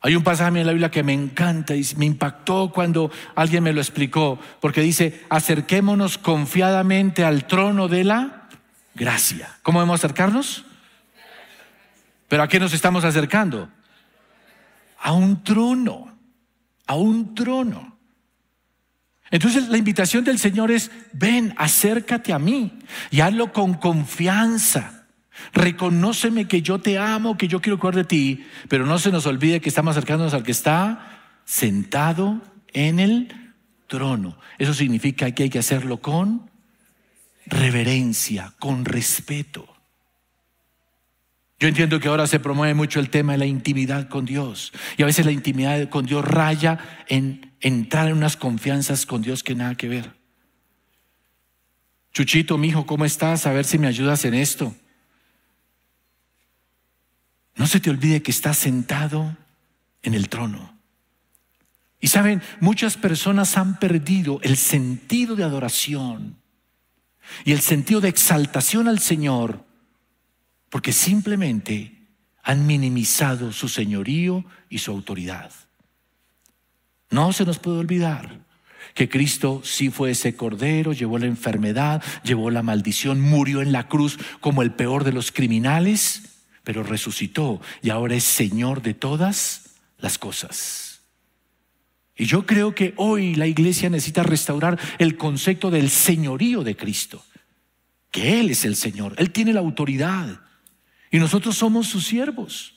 Hay 0.00 0.14
un 0.14 0.22
pasaje 0.22 0.60
en 0.60 0.66
la 0.66 0.72
Biblia 0.72 0.90
que 0.90 1.02
me 1.02 1.14
encanta 1.14 1.74
y 1.74 1.82
me 1.96 2.04
impactó 2.04 2.70
cuando 2.70 3.10
alguien 3.34 3.62
me 3.64 3.72
lo 3.72 3.80
explicó, 3.80 4.38
porque 4.60 4.82
dice, 4.82 5.24
acerquémonos 5.30 6.18
confiadamente 6.18 7.24
al 7.24 7.46
trono 7.46 7.88
de 7.88 8.04
la 8.04 8.48
gracia. 8.94 9.58
¿Cómo 9.62 9.80
debemos 9.80 10.00
acercarnos? 10.00 10.66
¿Pero 12.28 12.42
a 12.42 12.48
qué 12.48 12.60
nos 12.60 12.74
estamos 12.74 13.04
acercando? 13.04 13.70
A 15.00 15.12
un 15.12 15.42
trono, 15.42 16.18
a 16.86 16.94
un 16.96 17.34
trono. 17.34 17.93
Entonces 19.34 19.68
la 19.68 19.78
invitación 19.78 20.22
del 20.22 20.38
Señor 20.38 20.70
es, 20.70 20.92
ven, 21.12 21.54
acércate 21.56 22.32
a 22.32 22.38
mí 22.38 22.78
y 23.10 23.20
hazlo 23.20 23.52
con 23.52 23.74
confianza. 23.74 25.06
Reconóceme 25.52 26.46
que 26.46 26.62
yo 26.62 26.78
te 26.78 26.98
amo, 26.98 27.36
que 27.36 27.48
yo 27.48 27.60
quiero 27.60 27.80
cuidar 27.80 27.96
de 27.96 28.04
ti, 28.04 28.46
pero 28.68 28.86
no 28.86 28.96
se 29.00 29.10
nos 29.10 29.26
olvide 29.26 29.60
que 29.60 29.68
estamos 29.68 29.96
acercándonos 29.96 30.34
al 30.34 30.44
que 30.44 30.52
está 30.52 31.20
sentado 31.44 32.42
en 32.72 33.00
el 33.00 33.52
trono. 33.88 34.38
Eso 34.56 34.72
significa 34.72 35.28
que 35.32 35.42
hay 35.42 35.50
que 35.50 35.58
hacerlo 35.58 36.00
con 36.00 36.48
reverencia, 37.46 38.54
con 38.60 38.84
respeto. 38.84 39.66
Yo 41.64 41.68
entiendo 41.68 41.98
que 41.98 42.08
ahora 42.08 42.26
se 42.26 42.40
promueve 42.40 42.74
mucho 42.74 43.00
el 43.00 43.08
tema 43.08 43.32
de 43.32 43.38
la 43.38 43.46
intimidad 43.46 44.10
con 44.10 44.26
Dios. 44.26 44.70
Y 44.98 45.02
a 45.02 45.06
veces 45.06 45.24
la 45.24 45.32
intimidad 45.32 45.88
con 45.88 46.04
Dios 46.04 46.22
raya 46.22 46.78
en 47.08 47.54
entrar 47.62 48.08
en 48.08 48.18
unas 48.18 48.36
confianzas 48.36 49.06
con 49.06 49.22
Dios 49.22 49.42
que 49.42 49.54
nada 49.54 49.74
que 49.74 49.88
ver. 49.88 50.12
Chuchito, 52.12 52.58
mi 52.58 52.68
hijo, 52.68 52.84
¿cómo 52.84 53.06
estás? 53.06 53.46
A 53.46 53.54
ver 53.54 53.64
si 53.64 53.78
me 53.78 53.86
ayudas 53.86 54.26
en 54.26 54.34
esto. 54.34 54.74
No 57.54 57.66
se 57.66 57.80
te 57.80 57.88
olvide 57.88 58.22
que 58.22 58.30
estás 58.30 58.58
sentado 58.58 59.34
en 60.02 60.12
el 60.12 60.28
trono. 60.28 60.78
Y 61.98 62.08
saben, 62.08 62.42
muchas 62.60 62.98
personas 62.98 63.56
han 63.56 63.78
perdido 63.78 64.38
el 64.42 64.58
sentido 64.58 65.34
de 65.34 65.44
adoración 65.44 66.36
y 67.42 67.52
el 67.52 67.62
sentido 67.62 68.02
de 68.02 68.10
exaltación 68.10 68.86
al 68.86 68.98
Señor 68.98 69.64
porque 70.74 70.92
simplemente 70.92 71.92
han 72.42 72.66
minimizado 72.66 73.52
su 73.52 73.68
señorío 73.68 74.44
y 74.68 74.78
su 74.78 74.90
autoridad. 74.90 75.52
No 77.10 77.32
se 77.32 77.44
nos 77.44 77.60
puede 77.60 77.78
olvidar 77.78 78.40
que 78.92 79.08
Cristo 79.08 79.60
sí 79.62 79.90
fue 79.90 80.10
ese 80.10 80.34
cordero, 80.34 80.92
llevó 80.92 81.18
la 81.18 81.26
enfermedad, 81.26 82.02
llevó 82.24 82.50
la 82.50 82.64
maldición, 82.64 83.20
murió 83.20 83.62
en 83.62 83.70
la 83.70 83.86
cruz 83.86 84.18
como 84.40 84.62
el 84.62 84.72
peor 84.72 85.04
de 85.04 85.12
los 85.12 85.30
criminales, 85.30 86.42
pero 86.64 86.82
resucitó 86.82 87.60
y 87.80 87.90
ahora 87.90 88.16
es 88.16 88.24
Señor 88.24 88.82
de 88.82 88.94
todas 88.94 89.76
las 89.98 90.18
cosas. 90.18 91.02
Y 92.16 92.24
yo 92.24 92.46
creo 92.46 92.74
que 92.74 92.94
hoy 92.96 93.36
la 93.36 93.46
iglesia 93.46 93.90
necesita 93.90 94.24
restaurar 94.24 94.80
el 94.98 95.16
concepto 95.16 95.70
del 95.70 95.88
señorío 95.88 96.64
de 96.64 96.74
Cristo, 96.74 97.24
que 98.10 98.40
Él 98.40 98.50
es 98.50 98.64
el 98.64 98.74
Señor, 98.74 99.14
Él 99.18 99.30
tiene 99.30 99.52
la 99.52 99.60
autoridad. 99.60 100.40
Y 101.14 101.20
nosotros 101.20 101.56
somos 101.56 101.86
sus 101.86 102.08
siervos. 102.08 102.74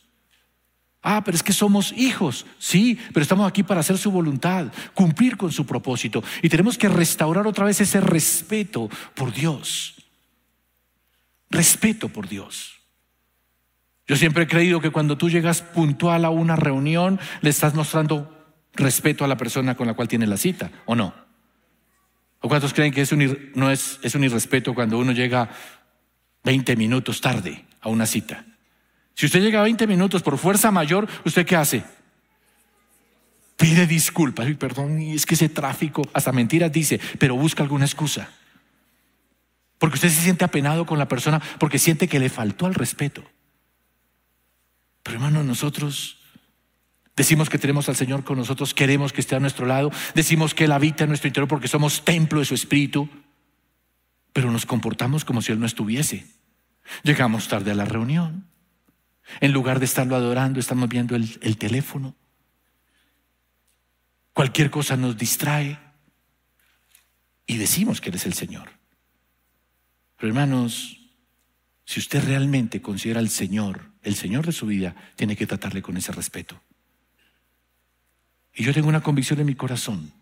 Ah, 1.01 1.23
pero 1.25 1.35
es 1.35 1.41
que 1.41 1.53
somos 1.53 1.91
hijos. 1.93 2.45
Sí, 2.59 2.99
pero 3.11 3.23
estamos 3.23 3.49
aquí 3.49 3.63
para 3.63 3.79
hacer 3.79 3.97
su 3.97 4.11
voluntad, 4.11 4.71
cumplir 4.93 5.37
con 5.37 5.51
su 5.51 5.65
propósito. 5.65 6.23
Y 6.43 6.47
tenemos 6.47 6.77
que 6.77 6.87
restaurar 6.87 7.47
otra 7.47 7.65
vez 7.65 7.81
ese 7.81 7.99
respeto 7.99 8.91
por 9.15 9.33
Dios. 9.33 9.95
Respeto 11.49 12.09
por 12.09 12.29
Dios. 12.29 12.73
Yo 14.05 14.15
siempre 14.15 14.43
he 14.43 14.47
creído 14.47 14.81
que 14.81 14.91
cuando 14.91 15.17
tú 15.17 15.31
llegas 15.31 15.63
puntual 15.63 16.23
a 16.23 16.29
una 16.29 16.55
reunión, 16.55 17.19
le 17.41 17.49
estás 17.49 17.73
mostrando 17.73 18.55
respeto 18.75 19.25
a 19.25 19.27
la 19.27 19.37
persona 19.37 19.73
con 19.73 19.87
la 19.87 19.95
cual 19.95 20.07
tienes 20.07 20.29
la 20.29 20.37
cita, 20.37 20.69
¿o 20.85 20.93
no? 20.93 21.15
¿O 22.41 22.47
cuántos 22.49 22.75
creen 22.75 22.93
que 22.93 23.01
es 23.01 23.11
un, 23.11 23.51
no 23.55 23.71
es, 23.71 23.99
es 24.03 24.13
un 24.13 24.23
irrespeto 24.23 24.75
cuando 24.75 24.99
uno 24.99 25.11
llega 25.11 25.49
20 26.43 26.75
minutos 26.75 27.19
tarde? 27.19 27.66
A 27.87 27.91
una 27.91 28.05
cita. 28.05 28.45
Si 29.15 29.25
usted 29.25 29.41
llega 29.41 29.61
a 29.61 29.63
20 29.63 29.87
minutos 29.87 30.21
por 30.21 30.37
fuerza 30.37 30.69
mayor, 30.69 31.07
¿usted 31.25 31.45
qué 31.45 31.55
hace? 31.55 31.83
Pide 33.55 33.87
disculpas. 33.87 34.47
y 34.47 34.53
perdón, 34.53 34.99
es 34.99 35.25
que 35.25 35.33
ese 35.33 35.49
tráfico, 35.49 36.07
hasta 36.13 36.31
mentiras 36.31 36.71
dice, 36.71 36.99
pero 37.17 37.35
busca 37.35 37.63
alguna 37.63 37.85
excusa. 37.85 38.29
Porque 39.79 39.95
usted 39.95 40.09
se 40.09 40.21
siente 40.21 40.45
apenado 40.45 40.85
con 40.85 40.99
la 40.99 41.07
persona 41.07 41.41
porque 41.59 41.79
siente 41.79 42.07
que 42.07 42.19
le 42.19 42.29
faltó 42.29 42.65
al 42.65 42.75
respeto. 42.75 43.23
Pero 45.01 45.15
hermano, 45.15 45.43
nosotros 45.43 46.17
decimos 47.15 47.49
que 47.49 47.57
tenemos 47.57 47.89
al 47.89 47.95
Señor 47.95 48.23
con 48.23 48.37
nosotros, 48.37 48.73
queremos 48.73 49.13
que 49.13 49.21
esté 49.21 49.35
a 49.35 49.39
nuestro 49.39 49.65
lado, 49.65 49.91
decimos 50.13 50.53
que 50.53 50.65
Él 50.65 50.71
habita 50.71 51.05
en 51.05 51.09
nuestro 51.09 51.27
interior 51.27 51.47
porque 51.47 51.67
somos 51.67 52.05
templo 52.05 52.39
de 52.39 52.45
su 52.45 52.53
Espíritu, 52.53 53.09
pero 54.33 54.51
nos 54.51 54.67
comportamos 54.67 55.25
como 55.25 55.41
si 55.41 55.51
Él 55.51 55.59
no 55.59 55.65
estuviese. 55.65 56.36
Llegamos 57.03 57.47
tarde 57.47 57.71
a 57.71 57.75
la 57.75 57.85
reunión. 57.85 58.47
En 59.41 59.51
lugar 59.51 59.79
de 59.79 59.85
estarlo 59.85 60.15
adorando, 60.15 60.59
estamos 60.59 60.87
viendo 60.87 61.15
el, 61.15 61.37
el 61.41 61.57
teléfono. 61.57 62.15
Cualquier 64.33 64.69
cosa 64.69 64.95
nos 64.95 65.17
distrae 65.17 65.79
y 67.45 67.57
decimos 67.57 67.99
que 67.99 68.09
eres 68.09 68.25
el 68.25 68.33
Señor. 68.33 68.69
Pero 70.17 70.29
hermanos, 70.29 70.99
si 71.85 71.99
usted 71.99 72.23
realmente 72.23 72.81
considera 72.81 73.19
al 73.19 73.29
Señor 73.29 73.91
el 74.03 74.15
Señor 74.15 74.45
de 74.45 74.51
su 74.51 74.65
vida, 74.65 74.95
tiene 75.15 75.35
que 75.35 75.47
tratarle 75.47 75.81
con 75.81 75.97
ese 75.97 76.11
respeto. 76.11 76.61
Y 78.53 78.63
yo 78.63 78.73
tengo 78.73 78.87
una 78.87 79.03
convicción 79.03 79.39
en 79.39 79.45
mi 79.45 79.55
corazón. 79.55 80.13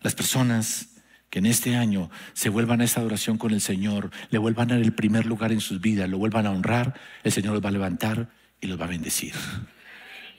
Las 0.00 0.14
personas 0.14 0.97
que 1.30 1.40
en 1.40 1.46
este 1.46 1.76
año 1.76 2.10
se 2.32 2.48
vuelvan 2.48 2.80
a 2.80 2.84
esa 2.84 3.00
adoración 3.00 3.38
con 3.38 3.52
el 3.52 3.60
Señor, 3.60 4.10
le 4.30 4.38
vuelvan 4.38 4.70
a 4.70 4.74
dar 4.74 4.82
el 4.82 4.92
primer 4.92 5.26
lugar 5.26 5.52
en 5.52 5.60
sus 5.60 5.80
vidas, 5.80 6.08
lo 6.08 6.18
vuelvan 6.18 6.46
a 6.46 6.50
honrar, 6.50 6.94
el 7.22 7.32
Señor 7.32 7.54
los 7.54 7.64
va 7.64 7.68
a 7.68 7.72
levantar 7.72 8.28
y 8.60 8.66
los 8.66 8.80
va 8.80 8.86
a 8.86 8.88
bendecir. 8.88 9.34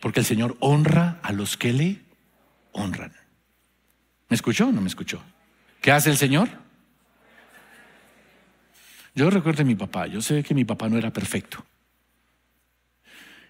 Porque 0.01 0.21
el 0.21 0.25
Señor 0.25 0.57
honra 0.59 1.19
a 1.21 1.31
los 1.31 1.57
que 1.57 1.73
le 1.73 2.01
honran. 2.71 3.13
¿Me 4.29 4.35
escuchó 4.35 4.67
o 4.67 4.71
no 4.71 4.81
me 4.81 4.87
escuchó? 4.87 5.21
¿Qué 5.81 5.91
hace 5.91 6.09
el 6.09 6.17
Señor? 6.17 6.49
Yo 9.15 9.29
recuerdo 9.29 9.63
a 9.63 9.65
mi 9.65 9.75
papá, 9.75 10.07
yo 10.07 10.21
sé 10.21 10.43
que 10.43 10.53
mi 10.53 10.65
papá 10.65 10.89
no 10.89 10.97
era 10.97 11.11
perfecto. 11.11 11.65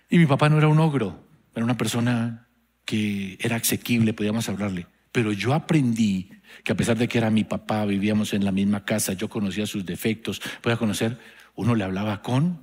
Y 0.10 0.18
mi 0.18 0.26
papá 0.26 0.50
no 0.50 0.58
era 0.58 0.68
un 0.68 0.80
ogro, 0.80 1.24
era 1.54 1.64
una 1.64 1.78
persona 1.78 2.48
que 2.86 3.38
era 3.40 3.58
asequible, 3.58 4.14
podíamos 4.14 4.50
hablarle. 4.50 4.88
Pero 5.12 5.32
yo 5.32 5.54
aprendí 5.54 6.32
que 6.64 6.72
a 6.72 6.76
pesar 6.76 6.98
de 6.98 7.08
que 7.08 7.18
era 7.18 7.30
mi 7.30 7.44
papá, 7.44 7.86
vivíamos 7.86 8.34
en 8.34 8.46
la 8.46 8.52
misma 8.52 8.86
casa, 8.86 9.14
yo 9.14 9.30
conocía 9.30 9.66
sus 9.66 9.86
defectos, 9.86 10.42
podía 10.62 10.78
conocer, 10.78 11.18
uno 11.56 11.76
le 11.76 11.84
hablaba 11.84 12.22
con 12.22 12.62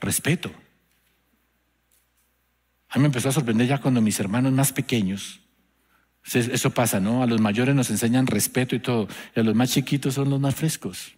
respeto. 0.00 0.52
A 2.88 2.98
mí 2.98 3.02
me 3.02 3.06
empezó 3.06 3.28
a 3.28 3.32
sorprender 3.32 3.66
ya 3.66 3.80
cuando 3.80 4.00
mis 4.00 4.20
hermanos 4.20 4.52
más 4.52 4.72
pequeños, 4.72 5.40
eso 6.32 6.70
pasa, 6.70 7.00
¿no? 7.00 7.22
A 7.22 7.26
los 7.26 7.40
mayores 7.40 7.74
nos 7.74 7.90
enseñan 7.90 8.26
respeto 8.26 8.74
y 8.76 8.80
todo, 8.80 9.08
y 9.34 9.40
a 9.40 9.42
los 9.42 9.54
más 9.54 9.72
chiquitos 9.72 10.14
son 10.14 10.30
los 10.30 10.40
más 10.40 10.54
frescos. 10.54 11.16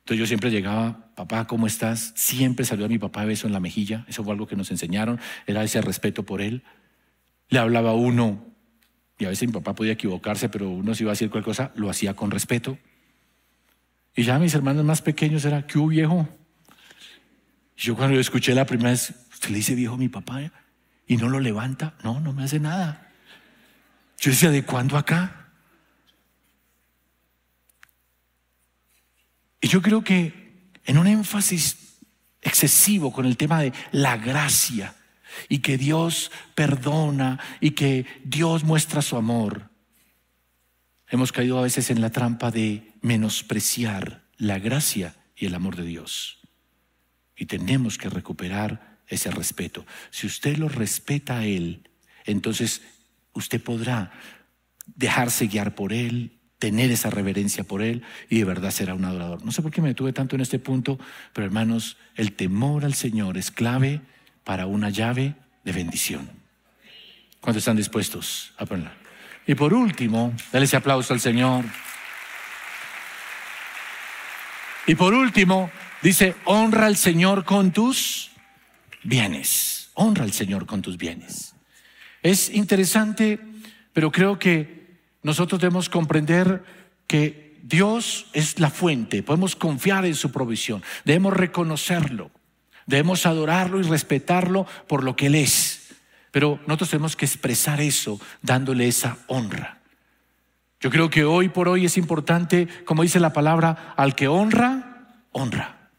Entonces 0.00 0.20
yo 0.20 0.26
siempre 0.26 0.50
llegaba, 0.50 1.12
papá, 1.14 1.46
¿cómo 1.46 1.66
estás? 1.66 2.12
Siempre 2.16 2.64
salió 2.64 2.86
a 2.86 2.88
mi 2.88 2.98
papá 2.98 3.24
beso 3.24 3.46
en 3.46 3.52
la 3.52 3.60
mejilla, 3.60 4.04
eso 4.08 4.24
fue 4.24 4.32
algo 4.32 4.46
que 4.46 4.56
nos 4.56 4.70
enseñaron, 4.70 5.20
era 5.46 5.62
ese 5.62 5.80
respeto 5.80 6.24
por 6.24 6.40
él. 6.40 6.62
Le 7.50 7.58
hablaba 7.58 7.90
a 7.90 7.94
uno, 7.94 8.44
y 9.18 9.24
a 9.24 9.28
veces 9.28 9.48
mi 9.48 9.52
papá 9.52 9.74
podía 9.74 9.92
equivocarse, 9.92 10.48
pero 10.48 10.70
uno 10.70 10.94
si 10.94 11.02
iba 11.02 11.10
a 11.10 11.14
decir 11.14 11.28
cualquier 11.28 11.56
cosa, 11.56 11.72
lo 11.74 11.90
hacía 11.90 12.14
con 12.14 12.30
respeto. 12.30 12.78
Y 14.14 14.22
ya 14.22 14.38
mis 14.38 14.54
hermanos 14.54 14.84
más 14.84 15.02
pequeños 15.02 15.44
era, 15.44 15.66
¿qué 15.66 15.78
hubo 15.78 15.88
viejo? 15.88 16.28
Y 17.76 17.82
yo 17.82 17.96
cuando 17.96 18.14
yo 18.14 18.20
escuché 18.20 18.54
la 18.54 18.64
primera 18.64 18.90
vez, 18.90 19.12
¿usted 19.32 19.50
le 19.50 19.56
dice 19.56 19.74
viejo 19.74 19.94
a 19.94 19.98
mi 19.98 20.08
papá? 20.08 20.40
¿Y 21.06 21.16
no 21.16 21.28
lo 21.28 21.40
levanta? 21.40 21.94
No, 22.04 22.20
no 22.20 22.32
me 22.32 22.44
hace 22.44 22.60
nada. 22.60 23.10
Yo 24.18 24.30
decía, 24.30 24.50
¿de 24.50 24.62
cuándo 24.64 24.96
acá? 24.96 25.48
Y 29.60 29.68
yo 29.68 29.82
creo 29.82 30.02
que 30.02 30.70
en 30.84 30.98
un 30.98 31.06
énfasis 31.06 31.98
excesivo 32.40 33.12
con 33.12 33.26
el 33.26 33.36
tema 33.36 33.60
de 33.60 33.72
la 33.90 34.16
gracia, 34.16 34.94
y 35.48 35.58
que 35.58 35.78
Dios 35.78 36.30
perdona 36.54 37.38
y 37.60 37.72
que 37.72 38.06
Dios 38.24 38.64
muestra 38.64 39.02
su 39.02 39.16
amor. 39.16 39.70
Hemos 41.08 41.32
caído 41.32 41.58
a 41.58 41.62
veces 41.62 41.90
en 41.90 42.00
la 42.00 42.10
trampa 42.10 42.50
de 42.50 42.92
menospreciar 43.00 44.24
la 44.36 44.58
gracia 44.58 45.16
y 45.36 45.46
el 45.46 45.54
amor 45.54 45.76
de 45.76 45.84
Dios. 45.84 46.38
Y 47.36 47.46
tenemos 47.46 47.98
que 47.98 48.10
recuperar 48.10 48.98
ese 49.06 49.30
respeto. 49.30 49.86
Si 50.10 50.26
usted 50.26 50.58
lo 50.58 50.68
respeta 50.68 51.38
a 51.38 51.46
Él, 51.46 51.88
entonces 52.24 52.82
usted 53.32 53.62
podrá 53.62 54.12
dejarse 54.86 55.46
guiar 55.46 55.74
por 55.74 55.92
Él, 55.92 56.38
tener 56.58 56.90
esa 56.90 57.10
reverencia 57.10 57.64
por 57.64 57.82
Él 57.82 58.02
y 58.28 58.38
de 58.38 58.44
verdad 58.44 58.70
será 58.70 58.94
un 58.94 59.04
adorador. 59.04 59.44
No 59.44 59.52
sé 59.52 59.62
por 59.62 59.70
qué 59.70 59.80
me 59.80 59.88
detuve 59.88 60.12
tanto 60.12 60.34
en 60.34 60.42
este 60.42 60.58
punto, 60.58 60.98
pero 61.32 61.46
hermanos, 61.46 61.96
el 62.16 62.32
temor 62.32 62.84
al 62.84 62.94
Señor 62.94 63.38
es 63.38 63.50
clave 63.50 64.02
para 64.44 64.66
una 64.66 64.90
llave 64.90 65.34
de 65.64 65.72
bendición. 65.72 66.30
¿Cuántos 67.40 67.62
están 67.62 67.76
dispuestos 67.76 68.52
a 68.56 68.66
ponerla? 68.66 68.94
Y 69.46 69.54
por 69.54 69.72
último, 69.72 70.34
dale 70.52 70.66
ese 70.66 70.76
aplauso 70.76 71.14
al 71.14 71.20
Señor. 71.20 71.64
Y 74.86 74.94
por 74.94 75.14
último, 75.14 75.70
dice, 76.02 76.34
honra 76.44 76.86
al 76.86 76.96
Señor 76.96 77.44
con 77.44 77.72
tus 77.72 78.30
bienes. 79.02 79.90
Honra 79.94 80.24
al 80.24 80.32
Señor 80.32 80.66
con 80.66 80.82
tus 80.82 80.96
bienes. 80.96 81.54
Es 82.22 82.50
interesante, 82.50 83.40
pero 83.92 84.12
creo 84.12 84.38
que 84.38 84.98
nosotros 85.22 85.60
debemos 85.60 85.88
comprender 85.88 86.64
que 87.06 87.58
Dios 87.62 88.26
es 88.32 88.58
la 88.58 88.70
fuente, 88.70 89.22
podemos 89.22 89.54
confiar 89.56 90.06
en 90.06 90.14
su 90.14 90.32
provisión, 90.32 90.82
debemos 91.04 91.34
reconocerlo. 91.34 92.30
Debemos 92.88 93.26
adorarlo 93.26 93.78
y 93.78 93.82
respetarlo 93.82 94.66
por 94.86 95.04
lo 95.04 95.14
que 95.14 95.26
Él 95.26 95.34
es. 95.34 95.90
Pero 96.30 96.58
nosotros 96.66 96.88
tenemos 96.88 97.16
que 97.16 97.26
expresar 97.26 97.82
eso 97.82 98.18
dándole 98.40 98.88
esa 98.88 99.18
honra. 99.26 99.80
Yo 100.80 100.88
creo 100.88 101.10
que 101.10 101.24
hoy 101.24 101.50
por 101.50 101.68
hoy 101.68 101.84
es 101.84 101.98
importante, 101.98 102.66
como 102.86 103.02
dice 103.02 103.20
la 103.20 103.34
palabra, 103.34 103.92
al 103.94 104.14
que 104.14 104.26
honra, 104.26 105.18
honra. 105.32 105.90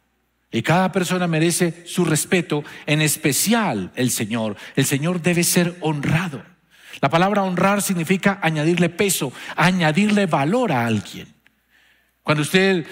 Y 0.51 0.63
cada 0.63 0.91
persona 0.91 1.27
merece 1.27 1.85
su 1.85 2.05
respeto, 2.05 2.63
en 2.87 3.03
especial 3.03 3.91
el 3.95 4.09
Señor. 4.09 4.55
El 4.75 4.85
Señor 4.85 5.21
debe 5.21 5.43
ser 5.43 5.77
honrado. 5.81 6.43
La 7.01 7.09
palabra 7.09 7.43
honrar 7.43 7.83
significa 7.83 8.39
añadirle 8.41 8.89
peso, 8.89 9.31
añadirle 9.55 10.25
valor 10.25 10.71
a 10.71 10.87
alguien. 10.87 11.27
Cuando 12.23 12.41
usted 12.41 12.87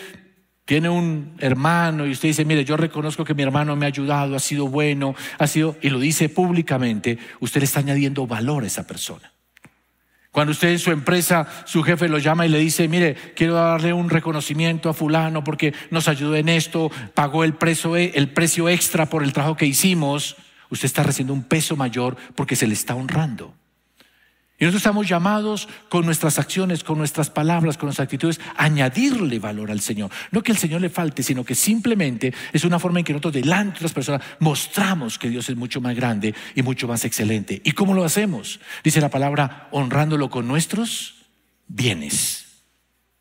tiene 0.68 0.90
un 0.90 1.32
hermano 1.40 2.06
y 2.06 2.12
usted 2.12 2.28
dice, 2.28 2.44
mire, 2.44 2.66
yo 2.66 2.76
reconozco 2.76 3.24
que 3.24 3.34
mi 3.34 3.42
hermano 3.42 3.78
me 3.78 3.86
ha 3.86 3.88
ayudado, 3.88 4.36
ha 4.36 4.40
sido 4.40 4.68
bueno, 4.68 5.16
ha 5.40 5.48
sido, 5.48 5.78
y 5.82 5.90
lo 5.90 5.98
dice 5.98 6.28
públicamente, 6.28 7.18
usted 7.40 7.62
le 7.62 7.66
está 7.66 7.80
añadiendo 7.80 8.28
valor 8.28 8.66
a 8.66 8.68
esa 8.68 8.86
persona. 8.86 9.32
Cuando 10.30 10.52
usted 10.52 10.68
en 10.68 10.80
su 10.80 10.92
empresa, 10.92 11.48
su 11.64 11.84
jefe 11.84 12.10
lo 12.10 12.18
llama 12.18 12.46
y 12.46 12.50
le 12.50 12.60
dice, 12.60 12.90
mire, 12.90 13.16
quiero 13.34 13.54
darle 13.54 13.94
un 13.94 14.10
reconocimiento 14.10 14.90
a 14.90 14.94
fulano 14.94 15.42
porque 15.42 15.74
nos 15.90 16.10
ayudó 16.10 16.36
en 16.36 16.50
esto, 16.50 16.92
pagó 17.14 17.46
el 17.46 17.54
precio, 17.54 17.96
el 17.96 18.28
precio 18.34 18.68
extra 18.68 19.06
por 19.06 19.24
el 19.24 19.32
trabajo 19.32 19.56
que 19.56 19.66
hicimos, 19.66 20.36
usted 20.70 20.88
está 20.88 21.02
recibiendo 21.02 21.34
un 21.34 21.44
peso 21.44 21.78
mayor 21.78 22.18
porque 22.36 22.58
se 22.58 22.68
le 22.68 22.74
está 22.74 22.94
honrando. 22.94 23.54
Y 24.60 24.66
nosotros 24.66 24.82
estamos 24.82 25.08
llamados 25.08 25.70
con 25.88 26.06
nuestras 26.06 26.40
acciones, 26.40 26.84
con 26.84 26.98
nuestras 26.98 27.30
palabras, 27.30 27.78
con 27.78 27.88
nuestras 27.88 28.06
actitudes, 28.06 28.40
a 28.56 28.64
añadirle 28.64 29.38
valor 29.38 29.70
al 29.70 29.82
Señor. 29.82 30.10
No 30.32 30.42
que 30.42 30.52
el 30.52 30.58
Señor 30.58 30.82
le 30.82 30.90
falte, 30.90 31.22
sino 31.22 31.44
que 31.44 31.54
simplemente 31.54 32.34
es 32.52 32.64
una 32.64 32.80
forma 32.80 32.98
en 32.98 33.06
que 33.06 33.14
nosotros 33.14 33.34
delante 33.34 33.74
de 33.74 33.78
otras 33.78 33.94
personas 33.94 34.24
mostramos 34.40 35.20
que 35.20 35.30
Dios 35.30 35.48
es 35.48 35.56
mucho 35.56 35.80
más 35.80 35.96
grande 35.96 36.34
y 36.56 36.64
mucho 36.64 36.88
más 36.88 37.06
excelente. 37.06 37.62
¿Y 37.64 37.74
cómo 37.74 37.94
lo 37.94 38.04
hacemos? 38.04 38.60
Dice 38.84 39.00
la 39.00 39.10
palabra, 39.10 39.68
honrándolo 39.70 40.32
con 40.32 40.48
nuestros 40.48 41.28
bienes. 41.68 42.64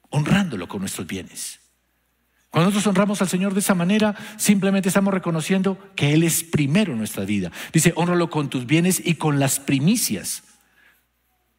Honrándolo 0.09 0.69
con 0.69 0.81
nuestros 0.81 1.07
bienes. 1.07 1.61
Cuando 2.49 2.71
nosotros 2.71 2.87
honramos 2.87 3.21
al 3.21 3.29
Señor 3.29 3.53
de 3.53 3.61
esa 3.61 3.75
manera, 3.75 4.15
simplemente 4.39 4.89
estamos 4.89 5.13
reconociendo 5.13 5.93
que 5.95 6.15
Él 6.15 6.23
es 6.23 6.45
primero 6.45 6.93
en 6.93 6.99
nuestra 6.99 7.27
vida. 7.27 7.53
Dice, 7.75 7.93
honralo 7.95 8.31
con 8.31 8.49
tus 8.49 8.65
bienes 8.65 9.03
y 9.05 9.17
con 9.17 9.39
las 9.39 9.61
primicias 9.61 10.46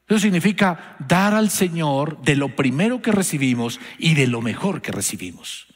eso 0.08 0.20
significa 0.20 0.96
dar 1.00 1.34
al 1.34 1.50
Señor 1.50 2.22
de 2.22 2.36
lo 2.36 2.56
primero 2.56 3.02
que 3.02 3.12
recibimos 3.12 3.80
y 3.98 4.14
de 4.14 4.28
lo 4.28 4.42
mejor 4.42 4.82
que 4.82 4.94
recibimos. 4.94 5.68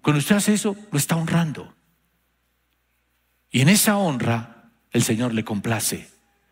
Cuando 0.00 0.18
usted 0.18 0.36
hace 0.36 0.54
eso, 0.54 0.76
lo 0.92 0.98
está 0.98 1.16
honrando. 1.16 1.74
Y 3.50 3.62
en 3.62 3.68
esa 3.68 3.96
honra, 3.96 4.70
el 4.92 5.02
Señor 5.02 5.34
le 5.34 5.44
complace. 5.44 6.08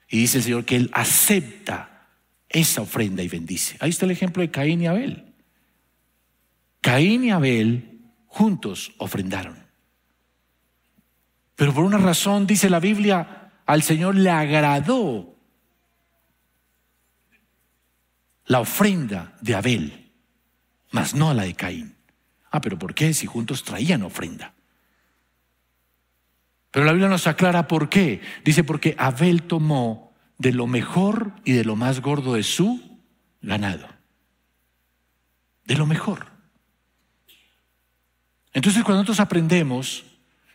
Y 0.09 0.19
dice 0.19 0.39
el 0.39 0.45
Señor 0.45 0.65
que 0.65 0.77
Él 0.77 0.91
acepta 0.93 2.09
esa 2.49 2.83
ofrenda 2.83 3.23
y 3.23 3.29
bendice. 3.29 3.77
Ahí 3.81 3.91
está 3.91 4.05
el 4.07 4.11
ejemplo 4.11 4.43
de 4.43 4.51
Caín 4.51 4.83
y 4.83 4.87
Abel. 4.87 5.35
Caín 6.81 7.25
y 7.25 7.31
Abel 7.31 8.01
juntos 8.27 8.93
ofrendaron. 8.99 9.57
Pero 11.55 11.73
por 11.73 11.85
una 11.85 11.99
razón, 11.99 12.47
dice 12.47 12.69
la 12.69 12.81
Biblia, 12.81 13.53
al 13.65 13.83
Señor 13.83 14.17
le 14.17 14.31
agradó 14.31 15.32
la 18.53 18.61
ofrenda 18.61 19.33
de 19.41 19.55
Abel, 19.55 20.13
mas 20.91 21.15
no 21.15 21.31
a 21.31 21.35
la 21.35 21.45
de 21.45 21.55
Caín. 21.55 21.97
Ah, 22.51 22.61
pero 22.61 22.79
¿por 22.79 22.95
qué? 22.95 23.15
Si 23.15 23.27
juntos 23.27 23.65
traían 23.65 24.03
ofrenda. 24.03 24.53
Pero 26.71 26.85
la 26.85 26.93
Biblia 26.93 27.09
nos 27.09 27.27
aclara 27.27 27.67
por 27.67 27.89
qué. 27.89 28.21
Dice 28.45 28.63
porque 28.63 28.95
Abel 28.99 29.45
tomó 29.45 30.13
de 30.37 30.53
lo 30.53 30.67
mejor 30.67 31.33
y 31.47 31.53
de 31.53 31.65
lo 31.65 31.77
más 31.77 32.03
gordo 32.03 32.35
de 32.35 32.43
su 32.43 33.01
ganado. 33.41 33.89
De 35.65 35.75
lo 35.75 35.87
mejor. 35.87 36.27
Entonces 38.53 38.85
cuando 38.85 39.01
nosotros 39.01 39.21
aprendemos 39.21 40.05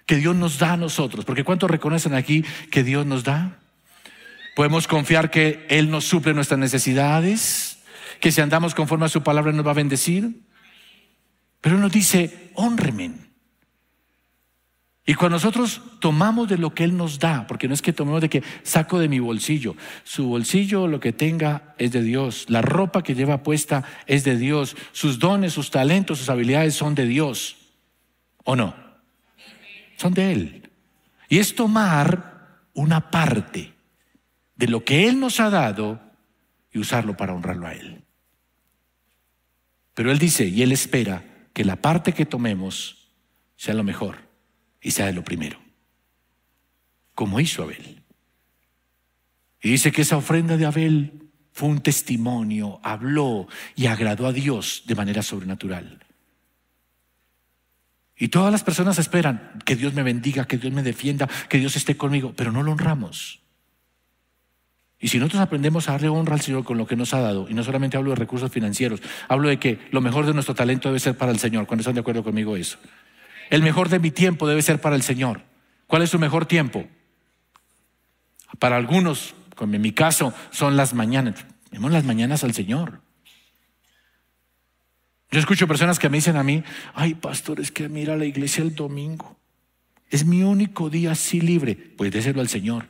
que 0.05 0.17
Dios 0.17 0.35
nos 0.35 0.59
da 0.59 0.73
a 0.73 0.77
nosotros, 0.77 1.25
porque 1.25 1.43
¿cuántos 1.43 1.71
reconocen 1.71 2.13
aquí 2.13 2.45
que 2.69 2.83
Dios 2.83 3.07
nos 3.07 3.23
da? 3.23 3.57
Podemos 4.55 4.87
confiar 4.87 5.31
que 5.31 5.65
Él 5.67 5.89
nos 5.89 6.05
suple 6.05 6.35
nuestras 6.35 6.59
necesidades, 6.59 7.76
que 8.19 8.31
si 8.31 8.41
andamos 8.41 8.75
conforme 8.75 9.05
a 9.05 9.09
su 9.09 9.23
palabra 9.23 9.51
nos 9.51 9.65
va 9.65 9.71
a 9.71 9.75
bendecir. 9.75 10.41
Pero 11.61 11.77
nos 11.77 11.91
dice, 11.91 12.51
honremen. 12.55 13.27
Y 15.09 15.13
cuando 15.13 15.37
nosotros 15.37 15.81
tomamos 15.99 16.49
de 16.49 16.57
lo 16.57 16.73
que 16.73 16.83
Él 16.83 16.97
nos 16.97 17.17
da, 17.17 17.47
porque 17.47 17.69
no 17.69 17.73
es 17.73 17.81
que 17.81 17.93
tomemos 17.93 18.19
de 18.19 18.27
que 18.27 18.43
saco 18.63 18.99
de 18.99 19.07
mi 19.07 19.19
bolsillo, 19.19 19.77
su 20.03 20.27
bolsillo 20.27 20.85
lo 20.85 20.99
que 20.99 21.13
tenga 21.13 21.73
es 21.77 21.93
de 21.93 22.03
Dios, 22.03 22.45
la 22.49 22.61
ropa 22.61 23.03
que 23.03 23.15
lleva 23.15 23.41
puesta 23.41 23.85
es 24.05 24.25
de 24.25 24.37
Dios, 24.37 24.75
sus 24.91 25.17
dones, 25.17 25.53
sus 25.53 25.71
talentos, 25.71 26.17
sus 26.17 26.29
habilidades 26.29 26.75
son 26.75 26.93
de 26.93 27.05
Dios, 27.05 27.55
¿o 28.43 28.57
no? 28.57 28.75
Son 29.95 30.13
de 30.13 30.33
Él. 30.33 30.69
Y 31.29 31.39
es 31.39 31.55
tomar 31.55 32.59
una 32.73 33.09
parte 33.09 33.73
de 34.57 34.67
lo 34.67 34.83
que 34.83 35.07
Él 35.07 35.21
nos 35.21 35.39
ha 35.39 35.49
dado 35.49 36.01
y 36.77 36.81
usarlo 36.81 37.17
para 37.17 37.33
honrarlo 37.33 37.67
a 37.67 37.73
Él. 37.73 38.03
Pero 39.93 40.11
Él 40.11 40.19
dice, 40.19 40.45
y 40.45 40.61
Él 40.61 40.71
espera 40.71 41.23
que 41.53 41.65
la 41.65 41.77
parte 41.77 42.13
que 42.13 42.25
tomemos 42.25 43.09
sea 43.55 43.73
lo 43.73 43.83
mejor 43.83 44.17
y 44.79 44.91
sea 44.91 45.07
de 45.07 45.13
lo 45.13 45.23
primero, 45.23 45.59
como 47.15 47.39
hizo 47.39 47.63
Abel. 47.63 48.03
Y 49.61 49.71
dice 49.71 49.91
que 49.91 50.03
esa 50.03 50.17
ofrenda 50.17 50.55
de 50.55 50.65
Abel 50.65 51.29
fue 51.51 51.69
un 51.69 51.81
testimonio, 51.81 52.79
habló 52.83 53.47
y 53.75 53.87
agradó 53.87 54.27
a 54.27 54.33
Dios 54.33 54.83
de 54.85 54.93
manera 54.93 55.23
sobrenatural. 55.23 56.05
Y 58.15 58.27
todas 58.27 58.51
las 58.51 58.63
personas 58.63 58.99
esperan 58.99 59.59
que 59.65 59.75
Dios 59.75 59.93
me 59.93 60.03
bendiga, 60.03 60.45
que 60.45 60.57
Dios 60.57 60.73
me 60.73 60.83
defienda, 60.83 61.27
que 61.49 61.57
Dios 61.57 61.75
esté 61.75 61.97
conmigo, 61.97 62.33
pero 62.35 62.51
no 62.51 62.61
lo 62.61 62.71
honramos. 62.71 63.46
Y 64.99 65.09
si 65.09 65.19
nosotros 65.19 65.41
aprendemos 65.41 65.87
a 65.87 65.93
darle 65.93 66.09
honra 66.09 66.33
al 66.33 66.41
Señor 66.41 66.63
con 66.63 66.77
lo 66.77 66.87
que 66.87 66.95
nos 66.95 67.13
ha 67.13 67.19
dado, 67.19 67.47
y 67.49 67.53
no 67.53 67.63
solamente 67.63 67.97
hablo 67.97 68.11
de 68.11 68.15
recursos 68.15 68.51
financieros, 68.51 69.01
hablo 69.27 69.49
de 69.49 69.59
que 69.59 69.79
lo 69.91 70.01
mejor 70.01 70.25
de 70.25 70.33
nuestro 70.33 70.55
talento 70.55 70.89
debe 70.89 70.99
ser 70.99 71.17
para 71.17 71.31
el 71.31 71.39
Señor. 71.39 71.67
¿Cuándo 71.67 71.81
están 71.81 71.93
de 71.93 72.01
acuerdo 72.01 72.23
conmigo 72.23 72.55
eso? 72.57 72.79
El 73.49 73.61
mejor 73.61 73.89
de 73.89 73.99
mi 73.99 74.09
tiempo 74.09 74.47
debe 74.47 74.61
ser 74.61 74.81
para 74.81 74.95
el 74.95 75.03
Señor. 75.03 75.41
¿Cuál 75.85 76.01
es 76.01 76.09
su 76.09 76.19
mejor 76.19 76.47
tiempo? 76.47 76.87
Para 78.59 78.75
algunos, 78.75 79.35
como 79.55 79.75
en 79.75 79.81
mi 79.81 79.91
caso, 79.91 80.33
son 80.49 80.75
las 80.75 80.93
mañanas. 80.93 81.45
Vemos 81.71 81.91
las 81.91 82.03
mañanas 82.03 82.43
al 82.43 82.53
Señor. 82.53 83.01
Yo 85.29 85.39
escucho 85.39 85.67
personas 85.67 85.99
que 85.99 86.09
me 86.09 86.17
dicen 86.17 86.37
a 86.37 86.43
mí, 86.43 86.63
ay, 86.93 87.13
pastor, 87.13 87.59
es 87.59 87.71
que 87.71 87.87
mira 87.89 88.15
la 88.15 88.25
iglesia 88.25 88.63
el 88.63 88.73
domingo. 88.73 89.37
Es 90.09 90.25
mi 90.25 90.41
único 90.43 90.89
día 90.89 91.11
así 91.11 91.41
libre. 91.41 91.75
Pues 91.75 92.11
déselo 92.11 92.41
al 92.41 92.47
Señor. 92.47 92.87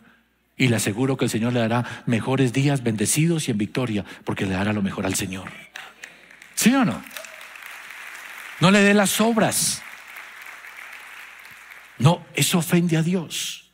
Y 0.58 0.67
le 0.67 0.76
aseguro 0.76 1.15
que 1.15 1.26
el 1.26 1.32
Señor 1.32 1.54
le 1.54 1.60
dará 1.60 2.04
mejores 2.08 2.52
días 2.52 2.84
bendecidos 2.84 3.48
y 3.48 3.52
en 3.52 3.60
victoria, 3.60 4.04
porque 4.26 4.46
le 4.46 4.54
dará 4.54 4.74
lo 4.74 4.82
mejor 4.82 5.06
al 5.06 5.13
Señor. 5.13 5.52
¿Sí 6.56 6.74
o 6.74 6.84
no? 6.84 7.04
No 8.60 8.72
le 8.72 8.82
dé 8.82 8.96
las 8.96 9.22
obras. 9.22 9.84
No, 12.00 12.26
eso 12.34 12.58
ofende 12.58 12.98
a 12.98 13.04
Dios. 13.04 13.72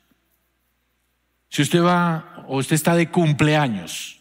Si 1.50 1.62
usted 1.62 1.82
va 1.82 2.44
o 2.48 2.58
usted 2.58 2.76
está 2.76 2.96
de 2.96 3.10
cumpleaños 3.10 4.20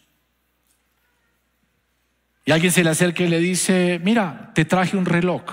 y 2.45 2.51
alguien 2.51 2.71
se 2.71 2.83
le 2.83 2.89
acerca 2.89 3.23
y 3.23 3.27
le 3.27 3.39
dice, 3.39 3.99
mira, 4.03 4.51
te 4.53 4.65
traje 4.65 4.97
un 4.97 5.05
reloj. 5.05 5.43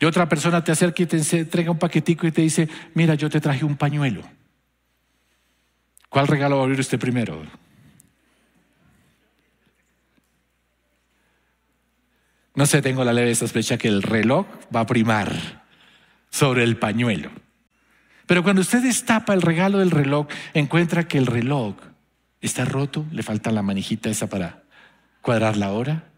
Y 0.00 0.04
otra 0.04 0.28
persona 0.28 0.62
te 0.62 0.72
acerca 0.72 1.02
y 1.02 1.06
te 1.06 1.18
entrega 1.38 1.70
un 1.70 1.78
paquetico 1.78 2.26
y 2.26 2.32
te 2.32 2.42
dice, 2.42 2.68
mira, 2.94 3.14
yo 3.14 3.28
te 3.28 3.40
traje 3.40 3.64
un 3.64 3.76
pañuelo. 3.76 4.22
¿Cuál 6.08 6.26
regalo 6.26 6.56
va 6.56 6.62
a 6.62 6.64
abrir 6.64 6.80
usted 6.80 6.98
primero? 6.98 7.42
No 12.54 12.66
sé, 12.66 12.82
tengo 12.82 13.04
la 13.04 13.12
leve 13.12 13.34
sospecha 13.34 13.78
que 13.78 13.88
el 13.88 14.02
reloj 14.02 14.46
va 14.74 14.80
a 14.80 14.86
primar 14.86 15.64
sobre 16.30 16.64
el 16.64 16.76
pañuelo. 16.76 17.30
Pero 18.26 18.42
cuando 18.42 18.62
usted 18.62 18.82
destapa 18.82 19.32
el 19.32 19.42
regalo 19.42 19.78
del 19.78 19.90
reloj, 19.90 20.26
encuentra 20.54 21.08
que 21.08 21.18
el 21.18 21.26
reloj 21.26 21.76
está 22.40 22.64
roto, 22.64 23.06
le 23.12 23.22
falta 23.22 23.52
la 23.52 23.62
manijita 23.62 24.10
esa 24.10 24.28
para 24.28 24.62
cuadrar 25.22 25.56
la 25.56 25.72
hora. 25.72 26.10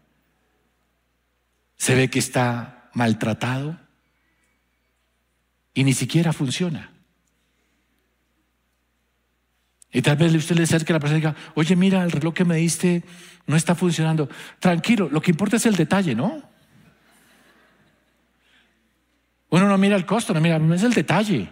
Se 1.77 1.95
ve 1.95 2.09
que 2.09 2.19
está 2.19 2.89
maltratado 2.93 3.79
y 5.73 5.83
ni 5.83 5.93
siquiera 5.93 6.33
funciona. 6.33 6.90
Y 9.91 10.01
tal 10.01 10.15
vez 10.17 10.33
usted 10.33 10.55
le 10.55 10.63
acerque 10.63 10.93
a 10.93 10.95
la 10.95 10.99
persona 10.99 11.17
y 11.17 11.21
diga, 11.21 11.35
oye, 11.55 11.75
mira, 11.75 12.03
el 12.03 12.11
reloj 12.11 12.33
que 12.33 12.45
me 12.45 12.55
diste 12.55 13.03
no 13.45 13.55
está 13.55 13.75
funcionando. 13.75 14.29
Tranquilo, 14.59 15.09
lo 15.11 15.21
que 15.21 15.31
importa 15.31 15.57
es 15.57 15.65
el 15.65 15.75
detalle, 15.75 16.15
¿no? 16.15 16.41
Uno 19.49 19.67
no 19.67 19.77
mira 19.77 19.97
el 19.97 20.05
costo, 20.05 20.33
no 20.33 20.39
mira, 20.39 20.57
es 20.73 20.83
el 20.83 20.93
detalle. 20.93 21.49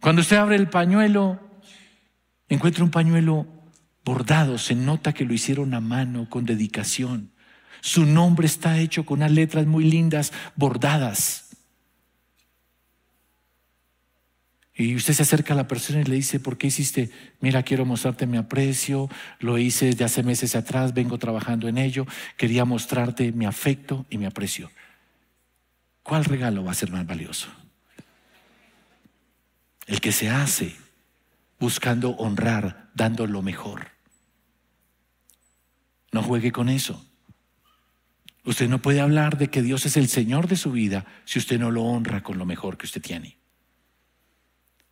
Cuando 0.00 0.20
usted 0.20 0.36
abre 0.36 0.56
el 0.56 0.68
pañuelo, 0.68 1.40
encuentra 2.50 2.84
un 2.84 2.90
pañuelo 2.90 3.46
bordado, 4.04 4.58
se 4.58 4.74
nota 4.74 5.14
que 5.14 5.24
lo 5.24 5.32
hicieron 5.32 5.72
a 5.72 5.80
mano, 5.80 6.28
con 6.28 6.44
dedicación. 6.44 7.32
Su 7.80 8.04
nombre 8.04 8.46
está 8.46 8.78
hecho 8.78 9.06
con 9.06 9.18
unas 9.18 9.32
letras 9.32 9.66
muy 9.66 9.84
lindas, 9.84 10.32
bordadas. 10.54 11.47
Y 14.80 14.94
usted 14.94 15.12
se 15.12 15.22
acerca 15.22 15.54
a 15.54 15.56
la 15.56 15.66
persona 15.66 16.00
y 16.00 16.04
le 16.04 16.14
dice, 16.14 16.38
¿por 16.38 16.56
qué 16.56 16.68
hiciste? 16.68 17.10
Mira, 17.40 17.64
quiero 17.64 17.84
mostrarte 17.84 18.28
mi 18.28 18.36
aprecio, 18.36 19.10
lo 19.40 19.58
hice 19.58 19.86
desde 19.86 20.04
hace 20.04 20.22
meses 20.22 20.54
atrás, 20.54 20.94
vengo 20.94 21.18
trabajando 21.18 21.66
en 21.66 21.78
ello, 21.78 22.06
quería 22.36 22.64
mostrarte 22.64 23.32
mi 23.32 23.44
afecto 23.44 24.06
y 24.08 24.18
mi 24.18 24.24
aprecio. 24.24 24.70
¿Cuál 26.04 26.24
regalo 26.24 26.62
va 26.62 26.70
a 26.70 26.74
ser 26.74 26.92
más 26.92 27.04
valioso? 27.04 27.48
El 29.88 30.00
que 30.00 30.12
se 30.12 30.30
hace 30.30 30.76
buscando 31.58 32.10
honrar, 32.10 32.90
dando 32.94 33.26
lo 33.26 33.42
mejor. 33.42 33.88
No 36.12 36.22
juegue 36.22 36.52
con 36.52 36.68
eso. 36.68 37.04
Usted 38.44 38.68
no 38.68 38.80
puede 38.80 39.00
hablar 39.00 39.38
de 39.38 39.48
que 39.48 39.60
Dios 39.60 39.86
es 39.86 39.96
el 39.96 40.06
Señor 40.06 40.46
de 40.46 40.54
su 40.54 40.70
vida 40.70 41.04
si 41.24 41.40
usted 41.40 41.58
no 41.58 41.72
lo 41.72 41.82
honra 41.82 42.22
con 42.22 42.38
lo 42.38 42.46
mejor 42.46 42.78
que 42.78 42.86
usted 42.86 43.02
tiene. 43.02 43.37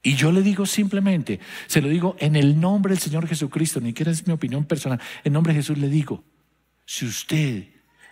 Y 0.07 0.15
yo 0.15 0.31
le 0.31 0.41
digo 0.41 0.67
simplemente, 0.67 1.41
se 1.67 1.83
lo 1.83 1.89
digo 1.89 2.15
en 2.21 2.37
el 2.37 2.61
nombre 2.61 2.95
del 2.95 3.03
Señor 3.03 3.27
Jesucristo, 3.27 3.81
ni 3.81 3.89
siquiera 3.89 4.13
es 4.13 4.25
mi 4.25 4.33
opinión 4.33 4.65
personal, 4.65 5.01
en 5.25 5.33
nombre 5.33 5.53
de 5.53 5.59
Jesús 5.59 5.79
le 5.79 5.89
digo, 5.89 6.23
si 6.85 7.07
usted 7.07 7.65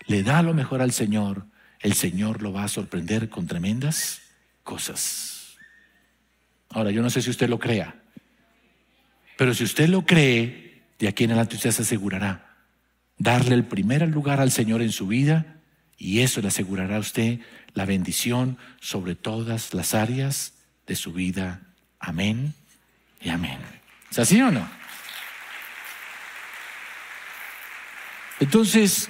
le 0.08 0.24
da 0.24 0.42
lo 0.42 0.54
mejor 0.54 0.82
al 0.82 0.90
Señor, 0.90 1.46
el 1.78 1.92
Señor 1.92 2.42
lo 2.42 2.52
va 2.52 2.64
a 2.64 2.68
sorprender 2.68 3.28
con 3.28 3.46
tremendas 3.46 4.22
cosas. 4.64 5.54
Ahora, 6.70 6.90
yo 6.90 7.00
no 7.00 7.10
sé 7.10 7.22
si 7.22 7.30
usted 7.30 7.48
lo 7.48 7.60
crea, 7.60 8.02
pero 9.36 9.54
si 9.54 9.62
usted 9.62 9.88
lo 9.88 10.04
cree, 10.04 10.82
de 10.98 11.06
aquí 11.06 11.22
en 11.22 11.30
adelante 11.30 11.54
usted 11.54 11.70
se 11.70 11.82
asegurará 11.82 12.56
darle 13.18 13.54
el 13.54 13.66
primer 13.66 14.08
lugar 14.08 14.40
al 14.40 14.50
Señor 14.50 14.82
en 14.82 14.90
su 14.90 15.06
vida 15.06 15.60
y 15.96 16.22
eso 16.22 16.40
le 16.40 16.48
asegurará 16.48 16.96
a 16.96 16.98
usted 16.98 17.38
la 17.72 17.84
bendición 17.84 18.58
sobre 18.80 19.14
todas 19.14 19.74
las 19.74 19.94
áreas 19.94 20.54
de 20.88 20.96
su 20.96 21.12
vida. 21.12 21.70
Amén 22.06 22.52
y 23.20 23.30
amén. 23.30 23.58
¿Es 24.10 24.18
así 24.18 24.40
o 24.42 24.50
no? 24.50 24.68
Entonces, 28.40 29.08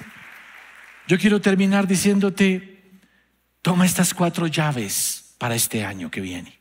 yo 1.07 1.17
quiero 1.17 1.41
terminar 1.41 1.87
diciéndote, 1.87 2.81
toma 3.61 3.85
estas 3.85 4.13
cuatro 4.13 4.47
llaves 4.47 5.35
para 5.37 5.55
este 5.55 5.83
año 5.83 6.09
que 6.09 6.21
viene. 6.21 6.57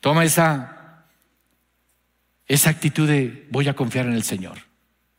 Toma 0.00 0.24
esa, 0.24 1.06
esa 2.46 2.70
actitud 2.70 3.06
de 3.06 3.46
voy 3.50 3.68
a 3.68 3.76
confiar 3.76 4.06
en 4.06 4.14
el 4.14 4.24
Señor. 4.24 4.58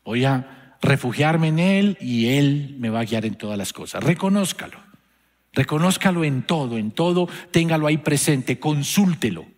Voy 0.04 0.26
a 0.26 0.76
refugiarme 0.82 1.48
en 1.48 1.58
Él 1.58 1.98
y 2.02 2.36
Él 2.36 2.76
me 2.78 2.90
va 2.90 3.00
a 3.00 3.04
guiar 3.04 3.24
en 3.24 3.36
todas 3.36 3.56
las 3.56 3.72
cosas. 3.72 4.04
Reconózcalo. 4.04 4.78
Reconózcalo 5.54 6.22
en 6.22 6.42
todo, 6.42 6.76
en 6.76 6.90
todo, 6.90 7.30
téngalo 7.50 7.86
ahí 7.86 7.96
presente, 7.96 8.60
consúltelo. 8.60 9.55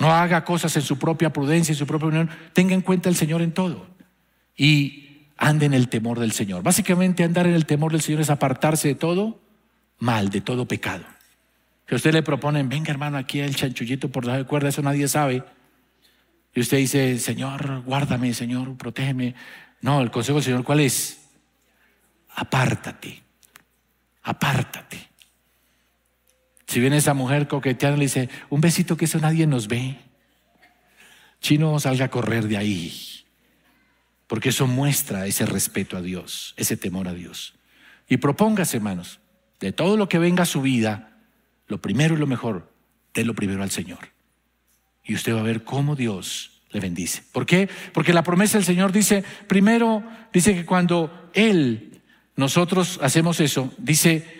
No 0.00 0.10
haga 0.10 0.44
cosas 0.44 0.74
en 0.76 0.82
su 0.82 0.98
propia 0.98 1.32
prudencia, 1.32 1.72
en 1.72 1.78
su 1.78 1.86
propia 1.86 2.08
unión. 2.08 2.30
Tenga 2.54 2.74
en 2.74 2.80
cuenta 2.80 3.08
el 3.08 3.16
Señor 3.16 3.42
en 3.42 3.52
todo. 3.52 3.86
Y 4.56 5.26
ande 5.36 5.66
en 5.66 5.74
el 5.74 5.88
temor 5.88 6.18
del 6.18 6.32
Señor. 6.32 6.62
Básicamente 6.62 7.22
andar 7.22 7.46
en 7.46 7.54
el 7.54 7.66
temor 7.66 7.92
del 7.92 8.00
Señor 8.00 8.22
es 8.22 8.30
apartarse 8.30 8.88
de 8.88 8.94
todo 8.94 9.40
mal, 9.98 10.30
de 10.30 10.40
todo 10.40 10.66
pecado. 10.66 11.04
Que 11.86 11.94
usted 11.94 12.14
le 12.14 12.22
proponen, 12.22 12.68
venga 12.68 12.90
hermano, 12.90 13.18
aquí 13.18 13.40
el 13.40 13.54
chanchullito 13.54 14.10
por 14.10 14.26
de 14.26 14.44
cuerda, 14.44 14.70
eso 14.70 14.80
nadie 14.80 15.06
sabe. 15.06 15.44
Y 16.54 16.60
usted 16.60 16.78
dice, 16.78 17.18
Señor, 17.18 17.82
guárdame, 17.82 18.32
Señor, 18.32 18.76
protégeme. 18.76 19.34
No, 19.82 20.00
el 20.00 20.10
consejo 20.10 20.36
del 20.36 20.44
Señor, 20.44 20.64
¿cuál 20.64 20.80
es? 20.80 21.28
Apártate, 22.34 23.22
apártate. 24.22 25.09
Si 26.70 26.78
viene 26.78 26.98
esa 26.98 27.14
mujer 27.14 27.48
coqueteando, 27.48 27.96
le 27.96 28.04
dice, 28.04 28.28
un 28.48 28.60
besito 28.60 28.96
que 28.96 29.06
eso 29.06 29.18
nadie 29.18 29.44
nos 29.44 29.66
ve. 29.66 29.96
Chino, 31.40 31.80
salga 31.80 32.04
a 32.04 32.10
correr 32.10 32.46
de 32.46 32.56
ahí. 32.56 32.96
porque 34.28 34.50
eso 34.50 34.68
muestra 34.68 35.26
ese 35.26 35.46
respeto 35.46 35.96
a 35.96 36.00
Dios, 36.00 36.54
ese 36.56 36.76
temor 36.76 37.08
a 37.08 37.14
Dios. 37.14 37.54
Y 38.08 38.18
propóngase, 38.18 38.76
hermanos, 38.76 39.18
de 39.58 39.72
todo 39.72 39.96
lo 39.96 40.08
que 40.08 40.20
venga 40.20 40.44
a 40.44 40.46
su 40.46 40.62
vida, 40.62 41.18
lo 41.66 41.80
primero 41.80 42.14
y 42.14 42.18
lo 42.18 42.28
mejor, 42.28 42.72
de 43.14 43.24
lo 43.24 43.34
primero 43.34 43.64
al 43.64 43.72
Señor. 43.72 44.10
Y 45.02 45.16
usted 45.16 45.34
va 45.34 45.40
a 45.40 45.42
ver 45.42 45.64
cómo 45.64 45.96
Dios 45.96 46.62
le 46.70 46.78
bendice. 46.78 47.24
¿Por 47.32 47.46
qué? 47.46 47.68
Porque 47.92 48.12
la 48.12 48.22
promesa 48.22 48.58
del 48.58 48.64
Señor 48.64 48.92
dice, 48.92 49.24
primero, 49.48 50.04
dice 50.32 50.54
que 50.54 50.64
cuando 50.64 51.32
Él, 51.34 52.00
nosotros 52.36 53.00
hacemos 53.02 53.40
eso, 53.40 53.74
dice 53.76 54.39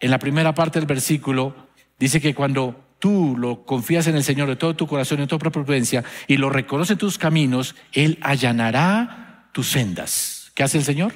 en 0.00 0.10
la 0.10 0.18
primera 0.18 0.54
parte 0.54 0.78
del 0.78 0.86
versículo, 0.86 1.68
dice 1.98 2.20
que 2.20 2.34
cuando 2.34 2.94
tú 2.98 3.36
lo 3.36 3.64
confías 3.64 4.06
en 4.06 4.16
el 4.16 4.24
Señor 4.24 4.48
de 4.48 4.56
todo 4.56 4.74
tu 4.74 4.86
corazón 4.86 5.18
y 5.18 5.22
de 5.22 5.26
toda 5.26 5.50
prudencia 5.50 6.04
y 6.26 6.38
lo 6.38 6.50
reconoce 6.50 6.94
en 6.94 6.98
tus 6.98 7.18
caminos, 7.18 7.76
Él 7.92 8.18
allanará 8.22 9.48
tus 9.52 9.68
sendas. 9.68 10.50
¿Qué 10.54 10.62
hace 10.62 10.78
el 10.78 10.84
Señor? 10.84 11.12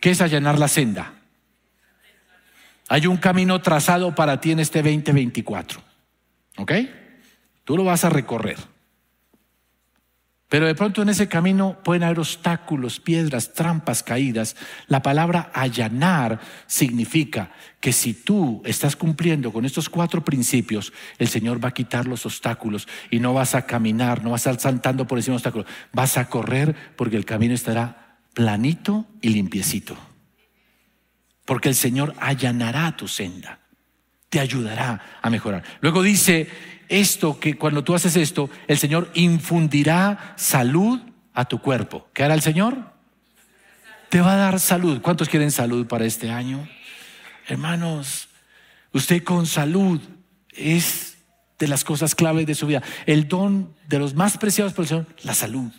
¿Qué 0.00 0.10
es 0.10 0.20
allanar 0.20 0.58
la 0.58 0.68
senda? 0.68 1.14
Hay 2.88 3.06
un 3.06 3.16
camino 3.16 3.60
trazado 3.60 4.14
para 4.14 4.40
ti 4.40 4.52
en 4.52 4.60
este 4.60 4.82
2024. 4.82 5.80
¿Ok? 6.58 6.72
Tú 7.64 7.76
lo 7.76 7.84
vas 7.84 8.04
a 8.04 8.10
recorrer. 8.10 8.58
Pero 10.48 10.66
de 10.66 10.76
pronto 10.76 11.02
en 11.02 11.08
ese 11.08 11.26
camino 11.26 11.78
pueden 11.82 12.04
haber 12.04 12.20
obstáculos, 12.20 13.00
piedras, 13.00 13.52
trampas 13.52 14.04
caídas. 14.04 14.54
La 14.86 15.02
palabra 15.02 15.50
allanar 15.52 16.40
significa 16.66 17.50
que 17.80 17.92
si 17.92 18.14
tú 18.14 18.62
estás 18.64 18.94
cumpliendo 18.94 19.52
con 19.52 19.64
estos 19.64 19.88
cuatro 19.88 20.24
principios, 20.24 20.92
el 21.18 21.26
Señor 21.26 21.62
va 21.64 21.70
a 21.70 21.74
quitar 21.74 22.06
los 22.06 22.26
obstáculos 22.26 22.86
y 23.10 23.18
no 23.18 23.34
vas 23.34 23.56
a 23.56 23.66
caminar, 23.66 24.22
no 24.22 24.30
vas 24.30 24.46
a 24.46 24.50
estar 24.50 24.72
saltando 24.72 25.06
por 25.06 25.18
encima 25.18 25.32
de 25.32 25.38
obstáculos, 25.38 25.66
vas 25.92 26.16
a 26.16 26.28
correr 26.28 26.76
porque 26.94 27.16
el 27.16 27.24
camino 27.24 27.52
estará 27.52 28.18
planito 28.32 29.06
y 29.20 29.30
limpiecito. 29.30 29.96
Porque 31.44 31.68
el 31.68 31.74
Señor 31.74 32.14
allanará 32.20 32.96
tu 32.96 33.08
senda, 33.08 33.58
te 34.28 34.38
ayudará 34.38 35.18
a 35.22 35.28
mejorar. 35.28 35.64
Luego 35.80 36.02
dice, 36.02 36.48
esto, 36.88 37.38
que 37.40 37.56
cuando 37.56 37.84
tú 37.84 37.94
haces 37.94 38.16
esto, 38.16 38.50
el 38.66 38.78
Señor 38.78 39.10
infundirá 39.14 40.34
salud 40.36 41.00
a 41.32 41.44
tu 41.44 41.60
cuerpo. 41.60 42.08
¿Qué 42.12 42.24
hará 42.24 42.34
el 42.34 42.42
Señor? 42.42 42.92
Te 44.08 44.20
va 44.20 44.34
a 44.34 44.36
dar 44.36 44.60
salud. 44.60 45.00
¿Cuántos 45.00 45.28
quieren 45.28 45.50
salud 45.50 45.86
para 45.86 46.04
este 46.04 46.30
año? 46.30 46.68
Hermanos, 47.46 48.28
usted 48.92 49.22
con 49.22 49.46
salud 49.46 50.00
es 50.50 51.18
de 51.58 51.68
las 51.68 51.84
cosas 51.84 52.14
claves 52.14 52.46
de 52.46 52.54
su 52.54 52.66
vida. 52.66 52.82
El 53.06 53.28
don 53.28 53.74
de 53.88 53.98
los 53.98 54.14
más 54.14 54.38
preciados 54.38 54.72
por 54.72 54.84
el 54.84 54.88
Señor, 54.88 55.06
la 55.22 55.34
salud. 55.34 55.72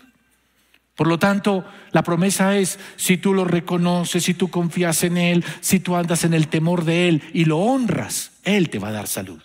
Por 0.96 1.08
lo 1.08 1.20
tanto, 1.20 1.64
la 1.92 2.04
promesa 2.04 2.58
es, 2.58 2.80
si 2.96 3.18
tú 3.18 3.34
lo 3.34 3.46
reconoces, 3.46 4.24
si 4.24 4.34
tú 4.34 4.50
confías 4.50 5.04
en 5.04 5.18
Él, 5.18 5.46
si 5.62 5.80
tú 5.80 5.96
andas 5.96 6.24
en 6.24 6.34
el 6.34 6.48
temor 6.48 6.86
de 6.86 7.08
Él 7.08 7.24
y 7.34 7.46
lo 7.46 7.60
honras, 7.60 8.32
Él 8.44 8.70
te 8.70 8.80
va 8.80 8.88
a 8.88 8.94
dar 8.94 9.08
salud. 9.08 9.42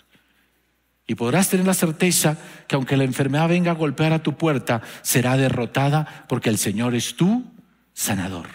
Y 1.05 1.15
podrás 1.15 1.49
tener 1.49 1.65
la 1.65 1.73
certeza 1.73 2.37
que 2.67 2.75
aunque 2.75 2.97
la 2.97 3.03
enfermedad 3.03 3.49
venga 3.49 3.71
a 3.71 3.75
golpear 3.75 4.13
a 4.13 4.23
tu 4.23 4.37
puerta, 4.37 4.81
será 5.01 5.35
derrotada 5.35 6.25
porque 6.29 6.49
el 6.49 6.57
Señor 6.57 6.95
es 6.95 7.15
tu 7.15 7.51
sanador. 7.93 8.47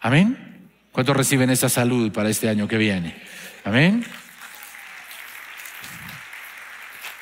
Amén. 0.00 0.68
¿Cuántos 0.90 1.16
reciben 1.16 1.50
esa 1.50 1.68
salud 1.68 2.10
para 2.12 2.30
este 2.30 2.48
año 2.48 2.66
que 2.66 2.78
viene? 2.78 3.16
Amén. 3.64 4.04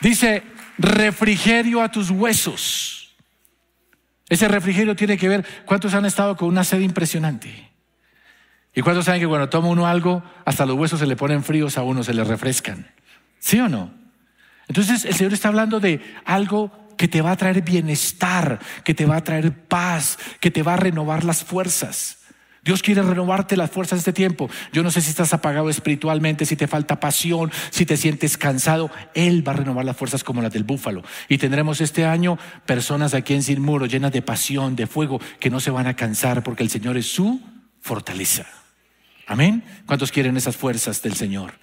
Dice, 0.00 0.42
refrigerio 0.78 1.82
a 1.82 1.90
tus 1.90 2.10
huesos. 2.10 3.14
Ese 4.28 4.48
refrigerio 4.48 4.94
tiene 4.94 5.18
que 5.18 5.28
ver 5.28 5.44
cuántos 5.66 5.94
han 5.94 6.06
estado 6.06 6.36
con 6.36 6.48
una 6.48 6.64
sed 6.64 6.80
impresionante. 6.80 7.70
¿Y 8.72 8.82
cuántos 8.82 9.04
saben 9.04 9.20
que 9.20 9.26
cuando 9.26 9.48
toma 9.48 9.68
uno 9.68 9.86
algo, 9.86 10.22
hasta 10.44 10.64
los 10.64 10.76
huesos 10.76 11.00
se 11.00 11.06
le 11.06 11.16
ponen 11.16 11.42
fríos, 11.42 11.76
a 11.76 11.82
uno 11.82 12.04
se 12.04 12.14
le 12.14 12.22
refrescan? 12.22 12.88
¿Sí 13.40 13.58
o 13.58 13.68
no? 13.68 13.99
Entonces 14.70 15.04
el 15.04 15.14
Señor 15.14 15.32
está 15.32 15.48
hablando 15.48 15.80
de 15.80 16.00
algo 16.24 16.70
que 16.96 17.08
te 17.08 17.22
va 17.22 17.32
a 17.32 17.36
traer 17.36 17.62
bienestar, 17.62 18.60
que 18.84 18.94
te 18.94 19.04
va 19.04 19.16
a 19.16 19.24
traer 19.24 19.52
paz, 19.52 20.16
que 20.38 20.52
te 20.52 20.62
va 20.62 20.74
a 20.74 20.76
renovar 20.76 21.24
las 21.24 21.42
fuerzas. 21.42 22.18
Dios 22.62 22.80
quiere 22.80 23.02
renovarte 23.02 23.56
las 23.56 23.72
fuerzas 23.72 23.96
de 23.96 24.00
este 24.02 24.12
tiempo. 24.12 24.48
Yo 24.72 24.84
no 24.84 24.92
sé 24.92 25.00
si 25.00 25.10
estás 25.10 25.34
apagado 25.34 25.70
espiritualmente, 25.70 26.46
si 26.46 26.54
te 26.54 26.68
falta 26.68 27.00
pasión, 27.00 27.50
si 27.70 27.84
te 27.84 27.96
sientes 27.96 28.38
cansado. 28.38 28.92
Él 29.12 29.46
va 29.46 29.54
a 29.54 29.56
renovar 29.56 29.84
las 29.84 29.96
fuerzas 29.96 30.22
como 30.22 30.40
las 30.40 30.52
del 30.52 30.62
búfalo. 30.62 31.02
Y 31.28 31.38
tendremos 31.38 31.80
este 31.80 32.04
año 32.04 32.38
personas 32.64 33.12
aquí 33.12 33.34
en 33.34 33.42
Sin 33.42 33.60
Muro 33.60 33.86
llenas 33.86 34.12
de 34.12 34.22
pasión, 34.22 34.76
de 34.76 34.86
fuego, 34.86 35.20
que 35.40 35.50
no 35.50 35.58
se 35.58 35.72
van 35.72 35.88
a 35.88 35.96
cansar 35.96 36.44
porque 36.44 36.62
el 36.62 36.70
Señor 36.70 36.96
es 36.96 37.12
su 37.12 37.40
fortaleza. 37.80 38.46
Amén. 39.26 39.64
¿Cuántos 39.86 40.12
quieren 40.12 40.36
esas 40.36 40.56
fuerzas 40.56 41.02
del 41.02 41.14
Señor? 41.14 41.54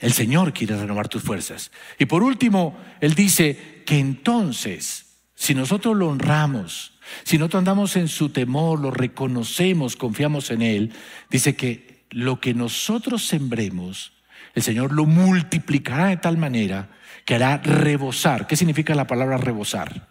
El 0.00 0.12
Señor 0.12 0.52
quiere 0.52 0.76
renovar 0.76 1.08
tus 1.08 1.22
fuerzas. 1.22 1.70
Y 1.98 2.06
por 2.06 2.22
último, 2.22 2.76
Él 3.00 3.14
dice 3.14 3.82
que 3.86 3.98
entonces, 3.98 5.18
si 5.34 5.54
nosotros 5.54 5.96
lo 5.96 6.08
honramos, 6.08 6.98
si 7.22 7.38
nosotros 7.38 7.60
andamos 7.60 7.96
en 7.96 8.08
su 8.08 8.30
temor, 8.30 8.80
lo 8.80 8.90
reconocemos, 8.90 9.96
confiamos 9.96 10.50
en 10.50 10.62
Él, 10.62 10.92
dice 11.30 11.54
que 11.54 12.04
lo 12.10 12.40
que 12.40 12.54
nosotros 12.54 13.26
sembremos, 13.26 14.12
el 14.54 14.62
Señor 14.62 14.92
lo 14.92 15.04
multiplicará 15.04 16.06
de 16.06 16.16
tal 16.16 16.38
manera 16.38 16.90
que 17.24 17.34
hará 17.34 17.58
rebosar. 17.58 18.46
¿Qué 18.46 18.56
significa 18.56 18.94
la 18.94 19.06
palabra 19.06 19.36
rebosar? 19.36 20.08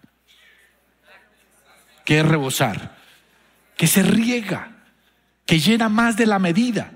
¿Qué 2.05 2.19
es 2.19 2.25
rebosar? 2.25 2.97
Que 3.77 3.87
se 3.87 4.03
riega, 4.03 4.71
que 5.45 5.59
llena 5.59 5.89
más 5.89 6.17
de 6.17 6.25
la 6.25 6.39
medida. 6.39 6.91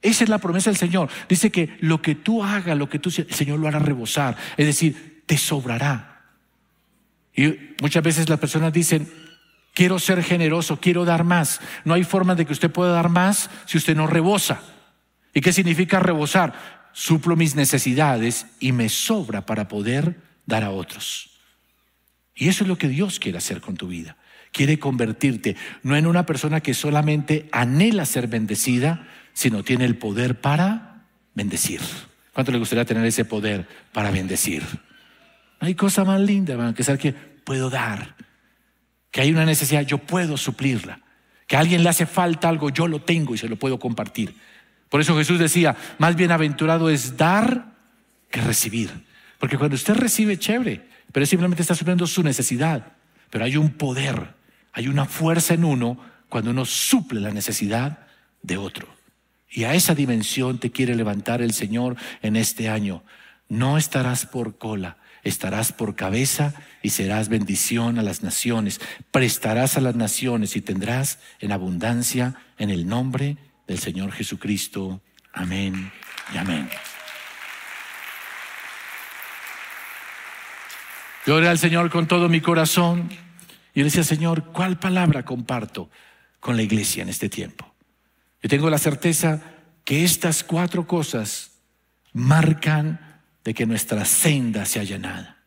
Esa 0.00 0.24
es 0.24 0.30
la 0.30 0.38
promesa 0.38 0.70
del 0.70 0.76
Señor. 0.76 1.08
Dice 1.28 1.50
que 1.50 1.76
lo 1.80 2.00
que 2.00 2.14
tú 2.14 2.44
hagas, 2.44 2.76
lo 2.76 2.88
que 2.88 2.98
tú 2.98 3.10
el 3.16 3.34
Señor 3.34 3.58
lo 3.58 3.68
hará 3.68 3.78
rebosar. 3.78 4.36
Es 4.56 4.66
decir, 4.66 5.22
te 5.26 5.36
sobrará. 5.36 6.22
Y 7.34 7.74
muchas 7.80 8.02
veces 8.02 8.28
las 8.28 8.38
personas 8.38 8.72
dicen, 8.72 9.08
quiero 9.74 9.98
ser 9.98 10.22
generoso, 10.22 10.80
quiero 10.80 11.04
dar 11.04 11.24
más. 11.24 11.60
No 11.84 11.94
hay 11.94 12.04
forma 12.04 12.34
de 12.34 12.46
que 12.46 12.52
usted 12.52 12.70
pueda 12.70 12.92
dar 12.92 13.08
más 13.08 13.50
si 13.66 13.78
usted 13.78 13.96
no 13.96 14.06
rebosa. 14.06 14.60
¿Y 15.34 15.40
qué 15.40 15.52
significa 15.52 16.00
rebosar? 16.00 16.88
Suplo 16.92 17.36
mis 17.36 17.54
necesidades 17.54 18.46
y 18.58 18.72
me 18.72 18.88
sobra 18.88 19.46
para 19.46 19.68
poder 19.68 20.20
dar 20.46 20.64
a 20.64 20.70
otros. 20.70 21.30
Y 22.34 22.48
eso 22.48 22.64
es 22.64 22.68
lo 22.68 22.78
que 22.78 22.88
Dios 22.88 23.20
quiere 23.20 23.38
hacer 23.38 23.60
con 23.60 23.76
tu 23.76 23.88
vida. 23.88 24.16
Quiere 24.50 24.78
convertirte 24.78 25.56
no 25.82 25.96
en 25.96 26.06
una 26.06 26.24
persona 26.24 26.60
que 26.60 26.74
solamente 26.74 27.48
anhela 27.52 28.06
ser 28.06 28.28
bendecida, 28.28 29.06
sino 29.38 29.62
tiene 29.62 29.84
el 29.84 29.96
poder 29.96 30.40
para 30.40 31.04
bendecir. 31.32 31.80
¿Cuánto 32.32 32.50
le 32.50 32.58
gustaría 32.58 32.84
tener 32.84 33.06
ese 33.06 33.24
poder 33.24 33.68
para 33.92 34.10
bendecir? 34.10 34.64
Hay 35.60 35.76
cosa 35.76 36.04
más 36.04 36.20
linda, 36.20 36.74
que 36.74 36.82
saber 36.82 37.00
que 37.00 37.12
puedo 37.12 37.70
dar, 37.70 38.16
que 39.12 39.20
hay 39.20 39.30
una 39.30 39.44
necesidad, 39.44 39.82
yo 39.82 39.98
puedo 39.98 40.36
suplirla, 40.36 41.02
que 41.46 41.54
a 41.54 41.60
alguien 41.60 41.84
le 41.84 41.88
hace 41.88 42.04
falta 42.04 42.48
algo, 42.48 42.70
yo 42.70 42.88
lo 42.88 43.02
tengo 43.02 43.32
y 43.32 43.38
se 43.38 43.48
lo 43.48 43.54
puedo 43.54 43.78
compartir. 43.78 44.34
Por 44.88 45.00
eso 45.00 45.16
Jesús 45.16 45.38
decía, 45.38 45.76
más 45.98 46.16
bienaventurado 46.16 46.90
es 46.90 47.16
dar 47.16 47.76
que 48.32 48.40
recibir. 48.40 48.90
Porque 49.38 49.56
cuando 49.56 49.76
usted 49.76 49.94
recibe, 49.94 50.36
chévere, 50.36 50.84
pero 51.12 51.26
simplemente 51.26 51.62
está 51.62 51.76
supliendo 51.76 52.08
su 52.08 52.24
necesidad. 52.24 52.94
Pero 53.30 53.44
hay 53.44 53.56
un 53.56 53.70
poder, 53.70 54.34
hay 54.72 54.88
una 54.88 55.04
fuerza 55.04 55.54
en 55.54 55.64
uno 55.64 55.96
cuando 56.28 56.50
uno 56.50 56.64
suple 56.64 57.20
la 57.20 57.30
necesidad 57.30 58.00
de 58.42 58.56
otro. 58.56 58.97
Y 59.50 59.64
a 59.64 59.74
esa 59.74 59.94
dimensión 59.94 60.58
te 60.58 60.70
quiere 60.70 60.94
levantar 60.94 61.42
el 61.42 61.52
Señor 61.52 61.96
en 62.22 62.36
este 62.36 62.68
año. 62.68 63.02
No 63.48 63.78
estarás 63.78 64.26
por 64.26 64.58
cola, 64.58 64.98
estarás 65.22 65.72
por 65.72 65.96
cabeza 65.96 66.54
y 66.82 66.90
serás 66.90 67.28
bendición 67.28 67.98
a 67.98 68.02
las 68.02 68.22
naciones. 68.22 68.80
Prestarás 69.10 69.76
a 69.76 69.80
las 69.80 69.94
naciones 69.94 70.54
y 70.56 70.60
tendrás 70.60 71.18
en 71.40 71.52
abundancia 71.52 72.34
en 72.58 72.70
el 72.70 72.86
nombre 72.86 73.38
del 73.66 73.78
Señor 73.78 74.12
Jesucristo. 74.12 75.00
Amén 75.32 75.90
y 76.34 76.36
amén. 76.36 76.68
Yo 81.26 81.36
oré 81.36 81.48
al 81.48 81.58
Señor 81.58 81.90
con 81.90 82.06
todo 82.06 82.28
mi 82.28 82.40
corazón 82.40 83.10
y 83.74 83.80
le 83.80 83.84
decía, 83.84 84.02
Señor, 84.02 84.46
¿cuál 84.52 84.78
palabra 84.78 85.24
comparto 85.24 85.90
con 86.40 86.56
la 86.56 86.62
iglesia 86.62 87.02
en 87.02 87.10
este 87.10 87.28
tiempo? 87.28 87.77
Yo 88.42 88.48
tengo 88.48 88.70
la 88.70 88.78
certeza 88.78 89.40
que 89.84 90.04
estas 90.04 90.44
cuatro 90.44 90.86
cosas 90.86 91.52
marcan 92.12 93.20
de 93.44 93.54
que 93.54 93.66
nuestra 93.66 94.04
senda 94.04 94.64
se 94.64 94.80
allanada. 94.80 95.38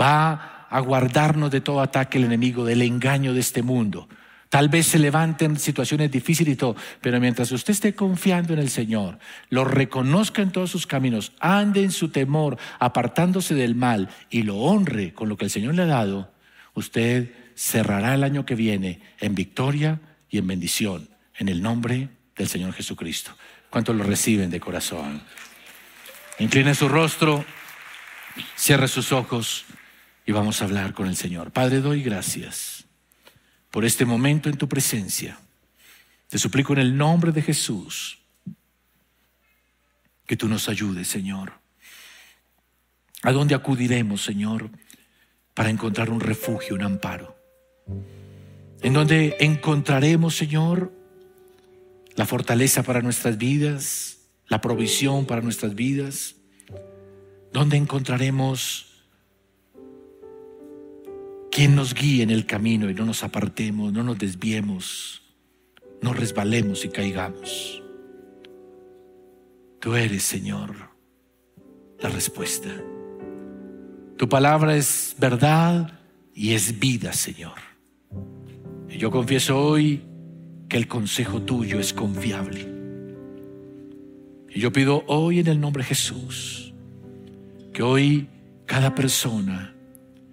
Va 0.00 0.66
a 0.68 0.80
guardarnos 0.80 1.50
de 1.50 1.60
todo 1.60 1.80
ataque 1.80 2.18
el 2.18 2.24
enemigo, 2.24 2.64
del 2.64 2.82
engaño 2.82 3.34
de 3.34 3.40
este 3.40 3.62
mundo. 3.62 4.08
Tal 4.48 4.68
vez 4.68 4.86
se 4.86 4.98
levanten 4.98 5.56
situaciones 5.58 6.10
difíciles 6.10 6.54
y 6.54 6.56
todo, 6.56 6.74
pero 7.00 7.20
mientras 7.20 7.52
usted 7.52 7.72
esté 7.72 7.94
confiando 7.94 8.52
en 8.52 8.58
el 8.58 8.70
Señor, 8.70 9.20
lo 9.48 9.64
reconozca 9.64 10.42
en 10.42 10.50
todos 10.50 10.70
sus 10.70 10.88
caminos, 10.88 11.32
ande 11.38 11.84
en 11.84 11.92
su 11.92 12.08
temor, 12.08 12.58
apartándose 12.80 13.54
del 13.54 13.76
mal 13.76 14.08
y 14.28 14.42
lo 14.42 14.56
honre 14.56 15.14
con 15.14 15.28
lo 15.28 15.36
que 15.36 15.44
el 15.44 15.52
Señor 15.52 15.76
le 15.76 15.82
ha 15.82 15.86
dado, 15.86 16.32
usted 16.74 17.32
cerrará 17.54 18.14
el 18.14 18.24
año 18.24 18.44
que 18.44 18.56
viene 18.56 19.00
en 19.20 19.36
victoria 19.36 20.00
y 20.28 20.38
en 20.38 20.48
bendición, 20.48 21.09
en 21.40 21.48
el 21.48 21.62
nombre 21.62 22.10
del 22.36 22.48
Señor 22.48 22.74
Jesucristo. 22.74 23.34
¿Cuántos 23.70 23.96
lo 23.96 24.04
reciben 24.04 24.50
de 24.50 24.60
corazón? 24.60 25.22
Incline 26.38 26.74
su 26.74 26.86
rostro, 26.86 27.44
cierre 28.56 28.86
sus 28.88 29.10
ojos 29.10 29.64
y 30.26 30.32
vamos 30.32 30.60
a 30.60 30.66
hablar 30.66 30.92
con 30.92 31.08
el 31.08 31.16
Señor. 31.16 31.50
Padre, 31.50 31.80
doy 31.80 32.02
gracias 32.02 32.84
por 33.70 33.86
este 33.86 34.04
momento 34.04 34.50
en 34.50 34.58
tu 34.58 34.68
presencia. 34.68 35.38
Te 36.28 36.38
suplico 36.38 36.74
en 36.74 36.80
el 36.80 36.96
nombre 36.96 37.32
de 37.32 37.40
Jesús 37.40 38.18
que 40.26 40.36
tú 40.36 40.46
nos 40.46 40.68
ayudes, 40.68 41.08
Señor. 41.08 41.54
¿A 43.22 43.32
dónde 43.32 43.54
acudiremos, 43.54 44.22
Señor, 44.22 44.70
para 45.54 45.70
encontrar 45.70 46.10
un 46.10 46.20
refugio, 46.20 46.74
un 46.74 46.82
amparo? 46.82 47.34
En 48.82 48.92
donde 48.92 49.36
encontraremos, 49.40 50.36
Señor, 50.36 50.99
la 52.16 52.26
fortaleza 52.26 52.82
para 52.82 53.02
nuestras 53.02 53.38
vidas, 53.38 54.28
la 54.48 54.60
provisión 54.60 55.26
para 55.26 55.40
nuestras 55.40 55.74
vidas, 55.74 56.36
donde 57.52 57.76
encontraremos 57.76 58.86
quien 61.50 61.74
nos 61.74 61.94
guíe 61.94 62.22
en 62.22 62.30
el 62.30 62.46
camino 62.46 62.88
y 62.90 62.94
no 62.94 63.04
nos 63.04 63.24
apartemos, 63.24 63.92
no 63.92 64.02
nos 64.02 64.18
desviemos, 64.18 65.22
no 66.00 66.12
resbalemos 66.12 66.84
y 66.84 66.88
caigamos. 66.88 67.82
Tú 69.80 69.94
eres, 69.94 70.22
Señor, 70.22 70.74
la 71.98 72.08
respuesta. 72.08 72.68
Tu 74.16 74.28
palabra 74.28 74.76
es 74.76 75.16
verdad 75.18 75.98
y 76.34 76.52
es 76.52 76.78
vida, 76.78 77.12
Señor. 77.12 77.58
Y 78.88 78.98
yo 78.98 79.10
confieso 79.10 79.58
hoy 79.58 80.02
que 80.70 80.76
el 80.76 80.86
consejo 80.86 81.42
tuyo 81.42 81.80
es 81.80 81.92
confiable. 81.92 82.66
Y 84.48 84.60
yo 84.60 84.72
pido 84.72 85.02
hoy 85.08 85.40
en 85.40 85.48
el 85.48 85.60
nombre 85.60 85.82
de 85.82 85.88
Jesús 85.88 86.72
que 87.72 87.82
hoy 87.82 88.28
cada 88.66 88.94
persona 88.94 89.74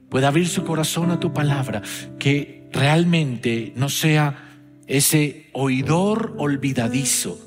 pueda 0.10 0.28
abrir 0.28 0.48
su 0.48 0.64
corazón 0.64 1.10
a 1.10 1.20
tu 1.20 1.34
palabra, 1.34 1.82
que 2.20 2.70
realmente 2.72 3.74
no 3.76 3.90
sea 3.90 4.62
ese 4.86 5.50
oidor 5.54 6.36
olvidadizo, 6.38 7.40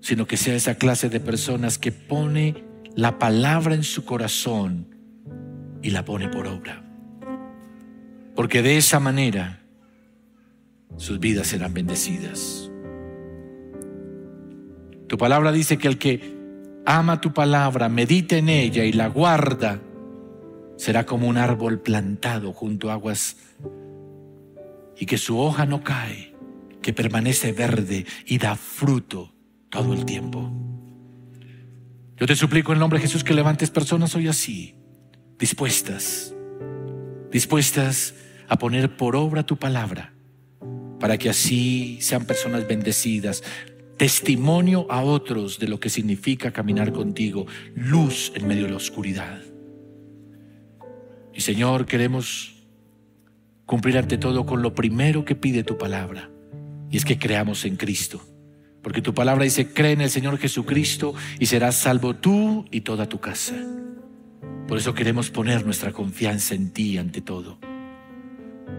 sino 0.00 0.26
que 0.26 0.38
sea 0.38 0.54
esa 0.54 0.76
clase 0.76 1.10
de 1.10 1.20
personas 1.20 1.78
que 1.78 1.92
pone 1.92 2.64
la 2.94 3.18
palabra 3.18 3.74
en 3.74 3.84
su 3.84 4.06
corazón 4.06 4.96
y 5.82 5.90
la 5.90 6.06
pone 6.06 6.30
por 6.30 6.46
obra. 6.46 6.82
Porque 8.34 8.62
de 8.62 8.78
esa 8.78 8.98
manera 8.98 9.65
sus 10.96 11.18
vidas 11.20 11.48
serán 11.48 11.74
bendecidas. 11.74 12.70
Tu 15.08 15.16
palabra 15.18 15.52
dice 15.52 15.78
que 15.78 15.88
el 15.88 15.98
que 15.98 16.36
ama 16.84 17.20
tu 17.20 17.32
palabra, 17.32 17.88
medita 17.88 18.36
en 18.36 18.48
ella 18.48 18.84
y 18.84 18.92
la 18.92 19.08
guarda, 19.08 19.80
será 20.76 21.06
como 21.06 21.28
un 21.28 21.36
árbol 21.36 21.80
plantado 21.80 22.52
junto 22.52 22.90
a 22.90 22.94
aguas 22.94 23.36
y 24.96 25.06
que 25.06 25.18
su 25.18 25.38
hoja 25.38 25.66
no 25.66 25.82
cae, 25.82 26.34
que 26.82 26.92
permanece 26.92 27.52
verde 27.52 28.06
y 28.26 28.38
da 28.38 28.56
fruto 28.56 29.32
todo 29.68 29.92
el 29.94 30.04
tiempo. 30.04 30.50
Yo 32.16 32.26
te 32.26 32.34
suplico 32.34 32.72
en 32.72 32.76
el 32.76 32.80
nombre 32.80 32.98
de 32.98 33.06
Jesús 33.06 33.24
que 33.24 33.34
levantes 33.34 33.70
personas 33.70 34.14
hoy 34.14 34.28
así, 34.28 34.74
dispuestas, 35.38 36.34
dispuestas 37.30 38.14
a 38.48 38.56
poner 38.56 38.96
por 38.96 39.16
obra 39.16 39.44
tu 39.44 39.58
palabra, 39.58 40.14
para 40.98 41.18
que 41.18 41.28
así 41.28 41.98
sean 42.00 42.24
personas 42.24 42.66
bendecidas, 42.66 43.42
testimonio 43.96 44.86
a 44.90 45.02
otros 45.02 45.58
de 45.58 45.68
lo 45.68 45.80
que 45.80 45.90
significa 45.90 46.52
caminar 46.52 46.92
contigo, 46.92 47.46
luz 47.74 48.32
en 48.34 48.46
medio 48.46 48.64
de 48.64 48.70
la 48.70 48.76
oscuridad. 48.76 49.40
Y 51.34 51.40
Señor, 51.40 51.86
queremos 51.86 52.54
cumplir 53.64 53.98
ante 53.98 54.18
todo 54.18 54.46
con 54.46 54.62
lo 54.62 54.74
primero 54.74 55.24
que 55.24 55.34
pide 55.34 55.64
tu 55.64 55.76
palabra, 55.76 56.30
y 56.90 56.96
es 56.96 57.04
que 57.04 57.18
creamos 57.18 57.64
en 57.64 57.76
Cristo 57.76 58.22
porque 58.86 59.02
tu 59.02 59.14
palabra 59.14 59.42
dice, 59.42 59.72
cree 59.72 59.90
en 59.90 60.00
el 60.00 60.10
Señor 60.10 60.38
Jesucristo 60.38 61.12
y 61.40 61.46
serás 61.46 61.74
salvo 61.74 62.14
tú 62.14 62.66
y 62.70 62.82
toda 62.82 63.08
tu 63.08 63.18
casa. 63.18 63.56
Por 64.68 64.78
eso 64.78 64.94
queremos 64.94 65.28
poner 65.28 65.64
nuestra 65.64 65.90
confianza 65.90 66.54
en 66.54 66.70
ti 66.70 66.96
ante 66.96 67.20
todo. 67.20 67.58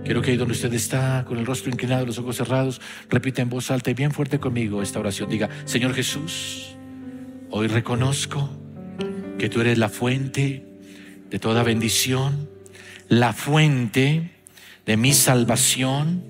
Quiero 0.03 0.21
que 0.21 0.31
ahí 0.31 0.37
donde 0.37 0.53
usted 0.53 0.73
está, 0.73 1.25
con 1.27 1.37
el 1.37 1.45
rostro 1.45 1.71
inclinado, 1.71 2.05
los 2.05 2.17
ojos 2.17 2.37
cerrados, 2.37 2.81
repita 3.09 3.41
en 3.41 3.49
voz 3.49 3.71
alta 3.71 3.91
y 3.91 3.93
bien 3.93 4.11
fuerte 4.11 4.39
conmigo 4.39 4.81
esta 4.81 4.99
oración. 4.99 5.29
Diga, 5.29 5.49
Señor 5.65 5.93
Jesús, 5.93 6.77
hoy 7.49 7.67
reconozco 7.67 8.49
que 9.37 9.49
tú 9.49 9.61
eres 9.61 9.77
la 9.77 9.89
fuente 9.89 10.65
de 11.29 11.39
toda 11.39 11.63
bendición, 11.63 12.49
la 13.09 13.33
fuente 13.33 14.31
de 14.85 14.97
mi 14.97 15.13
salvación, 15.13 16.23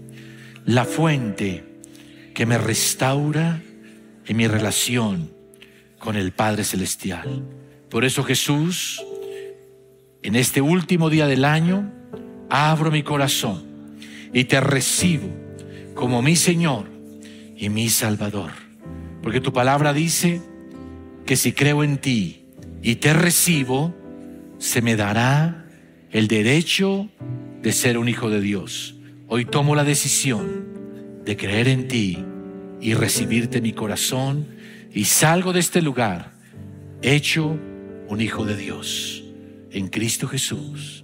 la 0.66 0.86
fuente 0.86 1.64
que 2.34 2.46
me 2.46 2.58
restaura 2.58 3.62
en 4.26 4.38
mi 4.38 4.48
relación 4.48 5.32
con 6.00 6.16
el 6.16 6.32
Padre 6.32 6.64
Celestial. 6.64 7.44
Por 7.90 8.06
eso 8.06 8.24
Jesús, 8.24 9.04
en 10.22 10.36
este 10.36 10.62
último 10.62 11.10
día 11.10 11.28
del 11.28 11.46
año, 11.46 11.94
abro 12.50 12.92
mi 12.92 13.04
corazón 13.04 13.64
y 14.34 14.46
te 14.46 14.60
recibo 14.60 15.28
como 15.94 16.22
mi 16.22 16.36
Señor 16.36 16.86
y 17.56 17.70
mi 17.70 17.90
Salvador. 17.90 18.52
Porque 19.22 19.42
tu 19.42 19.52
palabra 19.52 19.94
dice 19.94 20.42
que 21.26 21.36
si 21.36 21.52
creo 21.52 21.84
en 21.84 21.98
ti 21.98 22.46
y 22.82 22.96
te 22.96 23.14
recibo, 23.14 23.94
se 24.60 24.82
me 24.82 24.96
dará 24.96 25.66
el 26.12 26.28
derecho 26.28 27.10
de 27.62 27.72
ser 27.74 27.98
un 27.98 28.08
hijo 28.10 28.30
de 28.30 28.42
Dios. 28.42 28.96
Hoy 29.28 29.46
tomo 29.46 29.76
la 29.76 29.84
decisión 29.84 30.68
de 31.26 31.36
creer 31.36 31.68
en 31.68 31.88
ti 31.88 32.24
y 32.80 32.94
recibirte 32.94 33.60
mi 33.60 33.74
corazón 33.74 34.48
y 34.94 35.06
salgo 35.06 35.52
de 35.52 35.60
este 35.60 35.82
lugar 35.82 36.32
hecho 37.02 37.58
un 38.08 38.22
hijo 38.22 38.46
de 38.46 38.56
Dios 38.56 39.24
en 39.72 39.90
Cristo 39.90 40.28
Jesús. 40.28 41.04